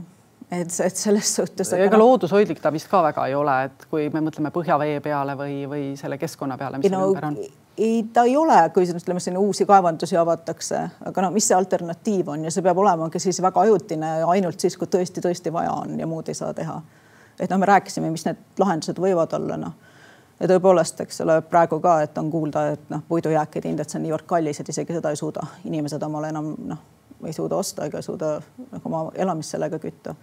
et, 0.51 0.71
et 0.85 1.01
selles 1.03 1.33
suhtes. 1.35 1.73
ega 1.73 1.97
no, 1.97 2.05
loodushoidlik 2.05 2.61
ta 2.63 2.71
vist 2.73 2.89
ka 2.91 3.01
väga 3.03 3.27
ei 3.27 3.35
ole, 3.35 3.57
et 3.69 3.87
kui 3.91 4.07
me 4.13 4.23
mõtleme 4.27 4.53
põhjavee 4.55 5.01
peale 5.03 5.35
või, 5.39 5.57
või 5.71 5.83
selle 5.99 6.19
keskkonna 6.21 6.59
peale, 6.61 6.81
mis 6.81 6.93
no, 6.93 7.07
ümber 7.09 7.31
on. 7.31 7.39
Ei, 7.77 8.09
ta 8.13 8.23
ei 8.23 8.37
ole, 8.37 8.69
kui 8.73 8.83
ütleme, 8.83 9.19
siin 9.19 9.37
uusi 9.37 9.65
kaevandusi 9.65 10.17
avatakse, 10.17 10.81
aga 11.05 11.21
no 11.21 11.31
mis 11.31 11.47
see 11.47 11.57
alternatiiv 11.57 12.31
on? 12.33 12.45
Ja 12.45 12.51
see 12.51 12.63
peab 12.65 12.77
olema 12.77 13.09
ka 13.09 13.19
siis 13.19 13.41
väga 13.41 13.61
ajutine 13.61 14.11
ainult 14.27 14.59
siis, 14.59 14.77
kui 14.77 14.89
tõesti-tõesti 14.91 15.53
vaja 15.53 15.71
on 15.83 15.99
ja 15.99 16.07
muud 16.07 16.29
ei 16.29 16.37
saa 16.37 16.53
teha. 16.53 16.81
et 17.39 17.49
noh, 17.49 17.57
me 17.57 17.65
rääkisime, 17.65 18.11
mis 18.11 18.25
need 18.27 18.37
lahendused 18.59 18.99
võivad 19.01 19.33
olla, 19.33 19.57
noh. 19.57 19.73
Ja 20.41 20.47
tõepoolest, 20.49 20.99
eks 21.01 21.21
ole, 21.21 21.39
praegu 21.45 21.79
ka, 21.81 21.99
et 22.01 22.17
on 22.17 22.29
kuulda, 22.31 22.67
et 22.73 22.89
noh, 22.89 23.01
puidujääkide 23.07 23.69
hind, 23.69 23.79
et 23.79 23.89
see 23.89 23.99
on 23.99 24.05
niivõrd 24.07 24.25
kallis, 24.29 24.59
et 24.59 24.69
isegi 24.69 24.93
seda 24.93 25.09
ei 25.13 25.17
suuda. 25.17 25.45
Inimesed 25.69 26.01
omale 26.03 26.29
enam 26.33 26.53
noh, 26.65 26.79
ei 27.25 27.33
suuda 27.33 27.55
osta 27.61 27.85
ega 27.85 28.01
suuda 28.01 28.39
nagu 28.71 28.89
oma 28.89 29.03
elamist 29.15 29.53
sellega 29.53 29.79
kütta 29.79 30.15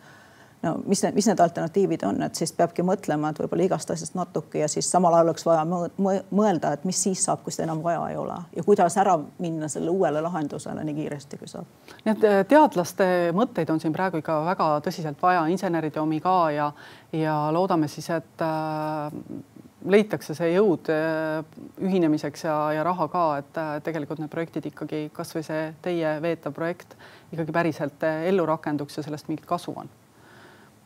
no 0.63 0.75
mis 0.87 1.03
need, 1.03 1.15
mis 1.15 1.27
need 1.29 1.41
alternatiivid 1.41 2.03
on, 2.09 2.23
et 2.27 2.39
siis 2.39 2.53
peabki 2.57 2.83
mõtlema, 2.87 3.31
et 3.31 3.41
võib-olla 3.43 3.67
igast 3.69 3.91
asjast 3.95 4.17
natuke 4.19 4.63
ja 4.63 4.69
siis 4.71 4.89
samal 4.91 5.15
ajal 5.15 5.31
oleks 5.31 5.47
vaja 5.47 5.65
mõelda, 5.67 6.73
et 6.75 6.87
mis 6.89 7.03
siis 7.03 7.23
saab, 7.25 7.45
kui 7.45 7.55
seda 7.55 7.69
enam 7.69 7.83
vaja 7.85 8.03
ei 8.11 8.17
ole 8.19 8.39
ja 8.57 8.65
kuidas 8.67 8.97
ära 8.99 9.17
minna 9.39 9.69
selle 9.71 9.93
uuele 9.95 10.23
lahendusele 10.25 10.85
nii 10.85 10.97
kiiresti 10.97 11.39
kui 11.39 11.51
saab. 11.51 11.69
nii 12.05 12.15
et 12.15 12.27
äh, 12.27 12.41
teadlaste 12.51 13.11
mõtteid 13.37 13.71
on 13.75 13.83
siin 13.83 13.95
praegu 13.95 14.23
ikka 14.23 14.41
väga 14.49 14.73
tõsiselt 14.87 15.23
vaja, 15.23 15.47
inseneride 15.53 16.03
omi 16.03 16.19
ka 16.25 16.39
ja, 16.55 16.73
ja 17.15 17.37
loodame 17.55 17.89
siis, 17.89 18.11
et 18.11 18.43
äh, 18.43 19.15
leitakse 19.87 20.35
see 20.35 20.51
jõud 20.57 20.91
äh, 20.91 21.45
ühinemiseks 21.87 22.49
ja, 22.49 22.57
ja 22.75 22.83
raha 22.87 23.07
ka, 23.13 23.29
et 23.45 23.63
tegelikult 23.87 24.19
need 24.19 24.33
projektid 24.33 24.67
ikkagi 24.73 25.07
kasvõi 25.15 25.47
see 25.47 25.71
teie 25.87 26.19
veetav 26.25 26.57
projekt 26.57 26.99
ikkagi 27.31 27.55
päriselt 27.55 28.11
ellu 28.11 28.49
rakenduks 28.49 28.99
ja 28.99 29.07
sellest 29.07 29.31
mingit 29.31 29.47
kasu 29.47 29.77
on 29.77 29.89
Äh, 29.89 29.98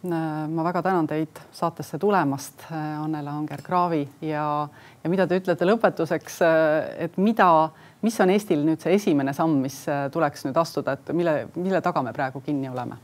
ma 0.03 0.65
väga 0.65 0.83
tänan 0.83 1.07
teid 1.07 1.39
saatesse 1.53 1.99
tulemast, 1.99 2.65
äh, 2.73 3.03
Annela 3.03 3.31
Anger-Kraavi 3.39 4.09
ja, 4.21 4.69
ja 5.05 5.11
mida 5.11 5.27
te 5.27 5.39
ütlete 5.39 5.67
lõpetuseks, 5.67 6.41
äh, 6.43 7.05
et 7.07 7.17
mida, 7.23 7.71
mis 8.03 8.19
on 8.21 8.33
Eestil 8.35 8.65
nüüd 8.67 8.83
see 8.83 8.97
esimene 8.99 9.35
samm, 9.37 9.61
mis 9.63 9.85
tuleks 10.13 10.47
nüüd 10.49 10.59
astuda, 10.59 10.97
et 10.99 11.15
mille, 11.15 11.37
mille 11.55 11.81
taga 11.85 12.03
me 12.03 12.13
praegu 12.13 12.43
kinni 12.43 12.71
oleme? 12.71 12.99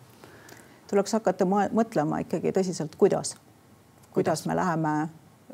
tuleks 0.88 1.12
hakata 1.18 1.44
mõtlema 1.46 2.22
ikkagi 2.24 2.50
tõsiselt, 2.56 2.94
kuidas, 2.98 3.34
kuidas 4.14 4.46
me 4.48 4.56
läheme 4.56 4.94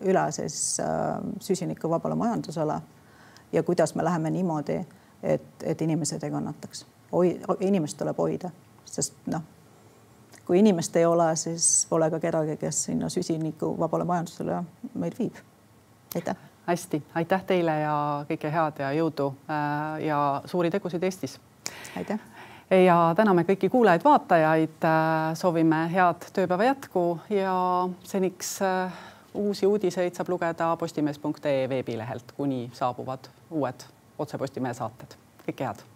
üle 0.07 0.25
siis 0.33 0.79
äh, 0.81 1.19
süsinikuvabale 1.41 2.17
majandusele 2.19 2.81
ja 3.53 3.63
kuidas 3.63 3.95
me 3.95 4.05
läheme 4.05 4.31
niimoodi, 4.31 4.79
et, 5.23 5.51
et 5.63 5.83
inimesed 5.83 6.23
ei 6.23 6.31
kannataks. 6.31 6.87
inimest 7.61 7.99
tuleb 7.99 8.17
hoida, 8.19 8.51
sest 8.85 9.15
noh 9.27 9.54
kui 10.47 10.59
inimest 10.59 10.97
ei 10.97 11.07
ole, 11.07 11.37
siis 11.37 11.87
pole 11.91 12.11
ka 12.11 12.21
kedagi, 12.21 12.57
kes 12.57 12.85
sinna 12.85 13.09
süsinikuvabale 13.09 14.05
majandusele 14.05 14.63
meid 14.95 15.17
viib. 15.19 15.35
aitäh. 16.15 16.37
hästi, 16.67 17.03
aitäh 17.15 17.45
teile 17.45 17.79
ja 17.81 17.97
kõike 18.29 18.53
head 18.53 18.79
ja 18.79 18.93
jõudu 18.93 19.35
äh, 19.51 20.07
ja 20.07 20.43
suuri 20.45 20.71
tegusid 20.71 21.03
Eestis. 21.03 21.41
aitäh 21.97 22.21
ja 22.71 23.13
täname 23.17 23.45
kõiki 23.45 23.69
kuulajaid-vaatajaid, 23.71 24.85
äh, 24.85 25.35
soovime 25.35 25.89
head 25.93 26.29
tööpäeva 26.33 26.71
jätku 26.71 27.07
ja 27.31 27.57
seniks 28.05 28.57
äh, 28.63 28.93
uusi 29.35 29.67
uudiseid 29.67 30.15
saab 30.15 30.29
lugeda 30.29 30.77
postimees.ee 30.77 31.69
veebilehelt, 31.69 32.33
kuni 32.37 32.71
saabuvad 32.73 33.29
uued 33.51 33.89
Otse 34.19 34.39
Postimehe 34.39 34.75
saated. 34.75 35.19
kõike 35.47 35.67
head 35.67 35.94